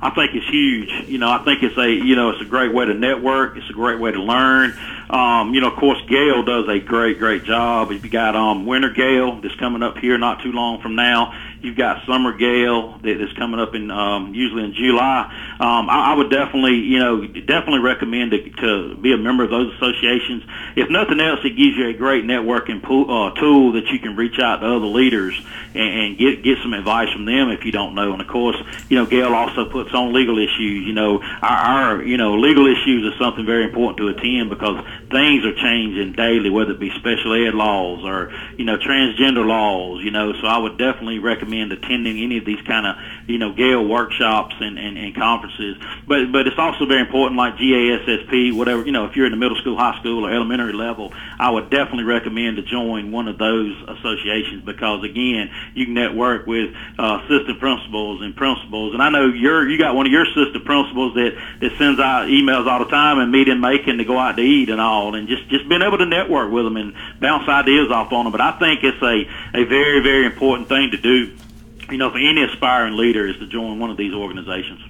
I 0.00 0.10
think 0.10 0.34
it's 0.34 0.48
huge. 0.48 1.08
You 1.08 1.18
know, 1.18 1.30
I 1.30 1.42
think 1.44 1.62
it's 1.62 1.76
a 1.76 1.90
you 1.90 2.16
know 2.16 2.30
it's 2.30 2.42
a 2.42 2.46
great 2.46 2.72
way 2.74 2.84
to 2.84 2.94
network. 2.94 3.56
It's 3.56 3.70
a 3.70 3.74
great 3.74 3.98
way 3.98 4.12
to 4.12 4.20
learn. 4.20 4.76
Um, 5.10 5.54
you 5.54 5.60
know, 5.60 5.68
of 5.68 5.76
course, 5.76 5.98
GAEL 6.08 6.44
does 6.44 6.68
a 6.68 6.78
great 6.80 7.18
great 7.18 7.44
job. 7.44 7.90
You've 7.90 8.10
got 8.10 8.36
um, 8.36 8.66
Winter 8.66 8.90
GAEL 8.90 9.40
that's 9.42 9.54
coming 9.56 9.82
up 9.82 9.96
here 9.98 10.18
not 10.18 10.42
too 10.42 10.52
long 10.52 10.82
from 10.82 10.94
now. 10.94 11.32
You've 11.60 11.76
got 11.76 12.04
Summer 12.06 12.36
GAEL 12.36 13.02
that 13.02 13.20
is 13.20 13.32
coming 13.32 13.58
up 13.58 13.74
in 13.74 13.90
um, 13.90 14.34
usually 14.34 14.64
in 14.64 14.74
July. 14.74 15.24
Um, 15.58 15.90
I, 15.90 16.12
I 16.12 16.14
would 16.14 16.30
definitely, 16.30 16.76
you 16.76 16.98
know, 16.98 17.26
definitely 17.26 17.80
recommend 17.80 18.30
to, 18.32 18.50
to 18.50 18.96
be 18.96 19.12
a 19.12 19.16
member 19.16 19.44
of 19.44 19.50
those 19.50 19.74
associations. 19.74 20.44
If 20.76 20.90
nothing 20.90 21.20
else, 21.20 21.40
it 21.42 21.56
gives 21.56 21.76
you 21.76 21.88
a 21.88 21.94
great 21.94 22.24
networking 22.24 22.82
pool, 22.82 23.10
uh, 23.10 23.30
tool 23.34 23.72
that 23.72 23.86
you 23.88 23.98
can 23.98 24.14
reach 24.14 24.38
out 24.38 24.60
to 24.60 24.66
other 24.66 24.86
leaders 24.86 25.34
and, 25.74 26.00
and 26.00 26.18
get 26.18 26.42
get 26.44 26.58
some 26.62 26.74
advice 26.74 27.12
from 27.12 27.24
them 27.24 27.50
if 27.50 27.64
you 27.64 27.72
don't 27.72 27.94
know. 27.94 28.12
And 28.12 28.20
of 28.20 28.28
course, 28.28 28.56
you 28.88 28.96
know, 28.96 29.06
Gale 29.06 29.34
also 29.34 29.64
puts 29.64 29.92
on 29.94 30.12
legal 30.12 30.38
issues. 30.38 30.86
You 30.86 30.92
know, 30.92 31.20
our, 31.42 31.42
our 31.42 32.02
you 32.02 32.18
know 32.18 32.36
legal 32.36 32.66
issues 32.66 33.12
is 33.12 33.18
something 33.18 33.46
very 33.46 33.64
important 33.64 33.98
to 33.98 34.08
attend 34.08 34.50
because 34.50 34.84
things 35.10 35.44
are 35.44 35.54
changing 35.54 36.12
daily, 36.12 36.50
whether 36.50 36.72
it 36.72 36.80
be 36.80 36.90
special 36.90 37.34
ed 37.34 37.54
laws 37.54 38.04
or 38.04 38.32
you 38.56 38.64
know 38.64 38.76
transgender 38.76 39.46
laws. 39.46 40.02
You 40.04 40.10
know, 40.10 40.32
so 40.40 40.46
I 40.46 40.58
would 40.58 40.78
definitely 40.78 41.18
recommend 41.18 41.72
attending 41.72 42.18
any 42.18 42.38
of 42.38 42.44
these 42.44 42.60
kind 42.62 42.86
of 42.86 42.96
you 43.28 43.38
know 43.38 43.52
GAEL 43.52 43.88
workshops 43.88 44.54
and, 44.60 44.78
and, 44.78 44.96
and 44.98 45.14
conferences. 45.14 45.76
But 46.06 46.32
but 46.32 46.46
it's 46.46 46.58
also 46.58 46.86
very 46.86 47.00
important, 47.00 47.36
like 47.36 47.56
GASSP, 47.56 48.54
whatever 48.56 48.84
you 48.84 48.92
know. 48.92 49.06
If 49.06 49.16
you're 49.16 49.26
in 49.26 49.32
the 49.32 49.38
middle 49.38 49.58
school, 49.58 49.76
high 49.76 49.98
school, 50.00 50.26
or 50.26 50.32
elementary 50.32 50.72
level, 50.72 51.12
I 51.38 51.50
would 51.50 51.70
definitely 51.70 52.04
recommend 52.04 52.56
to 52.56 52.62
join 52.62 53.12
one 53.12 53.28
of 53.28 53.38
those 53.38 53.76
associations 53.88 54.64
because 54.64 55.04
again, 55.04 55.50
you 55.74 55.86
can 55.86 55.94
network 55.94 56.46
with 56.46 56.74
uh, 56.98 57.20
assistant 57.24 57.58
principals 57.60 58.22
and 58.22 58.34
principals. 58.36 58.94
And 58.94 59.02
I 59.02 59.10
know 59.10 59.26
you're 59.26 59.68
you 59.68 59.78
got 59.78 59.94
one 59.94 60.06
of 60.06 60.12
your 60.12 60.24
assistant 60.24 60.64
principals 60.64 61.14
that 61.14 61.36
that 61.60 61.78
sends 61.78 62.00
out 62.00 62.28
emails 62.28 62.66
all 62.66 62.80
the 62.80 62.90
time 62.90 63.18
and 63.18 63.32
meet 63.32 63.48
in 63.48 63.60
Macon 63.60 63.98
to 63.98 64.04
go 64.04 64.18
out 64.18 64.36
to 64.36 64.42
eat 64.42 64.68
and 64.68 64.80
all, 64.80 64.97
and 65.14 65.28
just 65.28 65.48
just 65.48 65.68
being 65.68 65.82
able 65.82 65.98
to 65.98 66.06
network 66.06 66.50
with 66.52 66.64
them 66.64 66.76
and 66.76 66.94
bounce 67.20 67.48
ideas 67.48 67.90
off 67.90 68.12
on 68.12 68.24
them. 68.24 68.32
But 68.32 68.40
I 68.40 68.52
think 68.58 68.82
it's 68.82 69.02
a 69.02 69.28
a 69.54 69.64
very 69.64 70.02
very 70.02 70.26
important 70.26 70.68
thing 70.68 70.90
to 70.90 70.96
do 70.96 71.36
you 71.90 71.98
know, 71.98 72.10
for 72.10 72.18
any 72.18 72.42
aspiring 72.42 72.96
leader 72.96 73.26
is 73.26 73.36
to 73.38 73.46
join 73.46 73.78
one 73.78 73.90
of 73.90 73.96
these 73.96 74.12
organizations. 74.12 74.80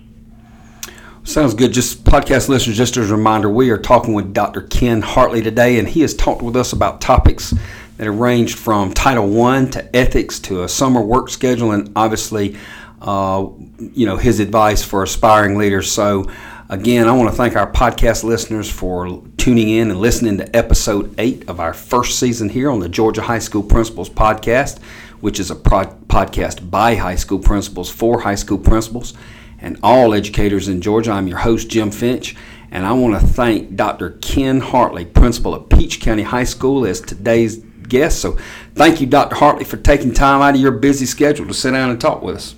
Sounds 1.25 1.55
good. 1.55 1.73
Just 1.73 2.05
podcast 2.05 2.49
listeners, 2.49 2.77
just 2.77 2.97
as 2.97 3.11
a 3.11 3.17
reminder, 3.17 3.51
we 3.51 3.71
are 3.71 3.79
talking 3.79 4.15
with 4.15 4.33
Dr. 4.33 4.63
Ken 4.63 5.03
Hartley 5.03 5.43
today, 5.43 5.79
and 5.79 5.87
he 5.87 6.01
has 6.01 6.15
talked 6.15 6.43
with 6.43 6.57
us 6.57 6.73
about 6.73 7.01
topics 7.01 7.55
that 7.99 8.11
ranged 8.11 8.59
from 8.59 8.95
Title 8.95 9.43
I 9.43 9.65
to 9.67 9.97
ethics 9.97 10.41
to 10.41 10.63
a 10.63 10.69
summer 10.69 11.03
work 11.03 11.29
schedule, 11.29 11.73
and 11.73 11.93
obviously, 11.95 12.57
uh, 13.03 13.47
you 13.79 14.07
know, 14.07 14.17
his 14.17 14.41
advice 14.41 14.83
for 14.83 15.03
aspiring 15.03 15.59
leaders. 15.59 15.91
So, 15.91 16.31
again, 16.69 17.09
I 17.09 17.13
want 17.13 17.31
to 17.31 17.37
thank 17.37 17.57
our 17.57 17.71
podcast 17.71 18.25
listeners 18.25 18.71
for 18.71 19.23
tuning 19.37 19.69
in 19.69 19.91
and 19.91 20.01
listening 20.01 20.39
to 20.39 20.57
episode 20.57 21.15
eight 21.19 21.49
of 21.49 21.61
our 21.61 21.73
first 21.73 22.19
season 22.19 22.49
here 22.49 22.71
on 22.71 22.81
the 22.81 22.89
Georgia 22.89 23.23
High 23.23 23.39
School 23.39 23.63
Principals 23.63 24.11
Podcast 24.11 24.81
which 25.21 25.41
is 25.41 25.51
a 25.51 25.55
pro- 25.57 25.87
podcast 26.07 26.71
by 26.71 26.95
high 26.95 27.17
school 27.17 27.39
principals 27.39 27.91
for 27.91 28.21
high 28.21 28.35
school 28.35 28.59
principals 28.59 29.15
and 29.61 29.79
all 29.83 30.15
educators 30.15 30.69
in 30.69 30.81
Georgia. 30.81 31.11
I'm 31.11 31.27
your 31.27 31.39
host, 31.39 31.69
Jim 31.69 31.91
Finch, 31.91 32.37
and 32.71 32.87
I 32.87 32.93
want 32.93 33.21
to 33.21 33.27
thank 33.27 33.75
Dr. 33.75 34.11
Ken 34.23 34.61
Hartley, 34.61 35.05
principal 35.05 35.55
of 35.55 35.69
Peach 35.69 36.01
County 36.01 36.23
High 36.23 36.45
School, 36.45 36.87
as 36.87 37.01
today's 37.01 37.57
guest. 37.57 38.21
So 38.21 38.39
thank 38.75 39.01
you, 39.01 39.07
Dr. 39.07 39.37
Hartley, 39.37 39.65
for 39.65 39.77
taking 39.77 40.15
time 40.15 40.43
out 40.43 40.55
of 40.55 40.61
your 40.61 40.73
busy 40.73 41.07
schedule 41.07 41.47
to 41.47 41.55
sit 41.55 41.73
down 41.73 41.91
and 41.91 42.01
talk 42.01 42.23
with 42.23 42.37
us. 42.37 42.55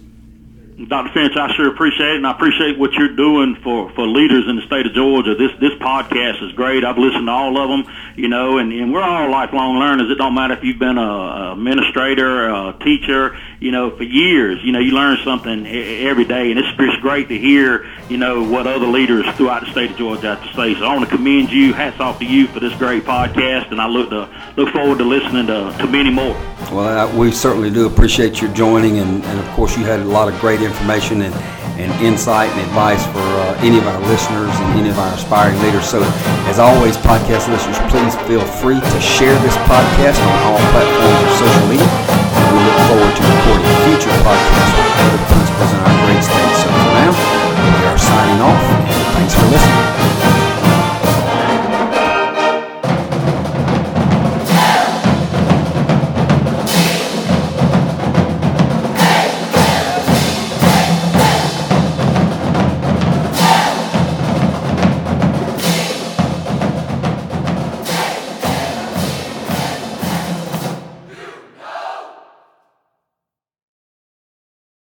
Dr. 0.88 1.12
Finch, 1.12 1.36
I 1.36 1.54
sure 1.56 1.68
appreciate 1.68 2.12
it, 2.12 2.16
and 2.16 2.26
I 2.26 2.30
appreciate 2.30 2.78
what 2.78 2.94
you're 2.94 3.14
doing 3.14 3.54
for, 3.56 3.90
for 3.90 4.06
leaders 4.06 4.48
in 4.48 4.56
the 4.56 4.62
state 4.62 4.86
of 4.86 4.94
Georgia. 4.94 5.34
This 5.34 5.50
this 5.60 5.74
podcast 5.74 6.42
is 6.42 6.52
great. 6.52 6.84
I've 6.84 6.96
listened 6.96 7.26
to 7.26 7.32
all 7.32 7.58
of 7.60 7.68
them, 7.68 7.94
you 8.16 8.28
know, 8.28 8.56
and, 8.56 8.72
and 8.72 8.90
we're 8.90 9.02
all 9.02 9.30
lifelong 9.30 9.78
learners. 9.78 10.10
It 10.10 10.14
don't 10.14 10.34
matter 10.34 10.54
if 10.54 10.64
you've 10.64 10.78
been 10.78 10.96
a, 10.96 11.52
administrator, 11.52 12.48
a 12.48 12.74
teacher, 12.80 13.36
you 13.58 13.72
know, 13.72 13.94
for 13.94 14.04
years. 14.04 14.60
You 14.64 14.72
know, 14.72 14.78
you 14.78 14.92
learn 14.92 15.18
something 15.22 15.66
every 15.66 16.24
day, 16.24 16.50
and 16.50 16.58
it's 16.58 16.72
just 16.78 17.02
great 17.02 17.28
to 17.28 17.38
hear, 17.38 17.86
you 18.08 18.16
know, 18.16 18.42
what 18.42 18.66
other 18.66 18.86
leaders 18.86 19.26
throughout 19.36 19.66
the 19.66 19.70
state 19.72 19.90
of 19.90 19.98
Georgia 19.98 20.36
have 20.36 20.48
to 20.48 20.56
say. 20.56 20.74
So 20.76 20.86
I 20.86 20.94
want 20.94 21.10
to 21.10 21.14
commend 21.14 21.50
you. 21.50 21.74
Hats 21.74 22.00
off 22.00 22.20
to 22.20 22.24
you 22.24 22.46
for 22.46 22.60
this 22.60 22.74
great 22.76 23.04
podcast, 23.04 23.70
and 23.70 23.82
I 23.82 23.86
look 23.86 24.08
to 24.10 24.30
look 24.56 24.72
forward 24.72 24.96
to 24.98 25.04
listening 25.04 25.48
to, 25.48 25.76
to 25.78 25.86
many 25.86 26.10
more. 26.10 26.36
Well, 26.70 26.87
I, 26.87 27.02
we 27.18 27.33
certainly 27.35 27.66
do 27.66 27.87
appreciate 27.90 28.40
your 28.40 28.54
joining, 28.54 29.02
and, 29.02 29.24
and, 29.26 29.38
of 29.42 29.46
course, 29.59 29.76
you 29.76 29.83
had 29.83 29.98
a 29.98 30.06
lot 30.06 30.30
of 30.30 30.38
great 30.38 30.62
information 30.62 31.22
and, 31.26 31.35
and 31.83 31.90
insight 31.98 32.46
and 32.46 32.61
advice 32.62 33.02
for 33.11 33.26
uh, 33.42 33.59
any 33.66 33.78
of 33.78 33.87
our 33.90 33.98
listeners 34.06 34.54
and 34.54 34.78
any 34.78 34.87
of 34.87 34.98
our 35.02 35.11
aspiring 35.18 35.59
leaders. 35.66 35.83
So, 35.83 35.98
as 36.46 36.62
always, 36.62 36.94
podcast 37.02 37.50
listeners, 37.50 37.74
please 37.90 38.14
feel 38.30 38.46
free 38.62 38.78
to 38.78 38.98
share 39.02 39.35
this 39.42 39.56
podcast 39.66 40.22
on 40.22 40.35
all 40.46 40.62
platforms 40.70 41.18
of 41.26 41.30
social 41.42 41.66
media. 41.66 41.90
We 42.54 42.62
look 42.62 42.78
forward 42.87 43.14
to 43.18 43.22
recording 43.26 43.70
future 43.90 44.14
podcasts 44.22 44.70
with 44.78 44.94
other 45.11 45.22
principals 45.26 45.70
in 45.74 45.80
our 45.83 45.96
great 46.06 46.22
state. 46.22 46.54
So, 46.54 46.70
for 46.70 46.92
now, 47.02 47.11
we 47.11 47.83
are 47.90 47.98
signing 47.98 48.40
off, 48.46 48.62
thanks 49.18 49.35
for 49.35 49.46
listening. 49.50 50.39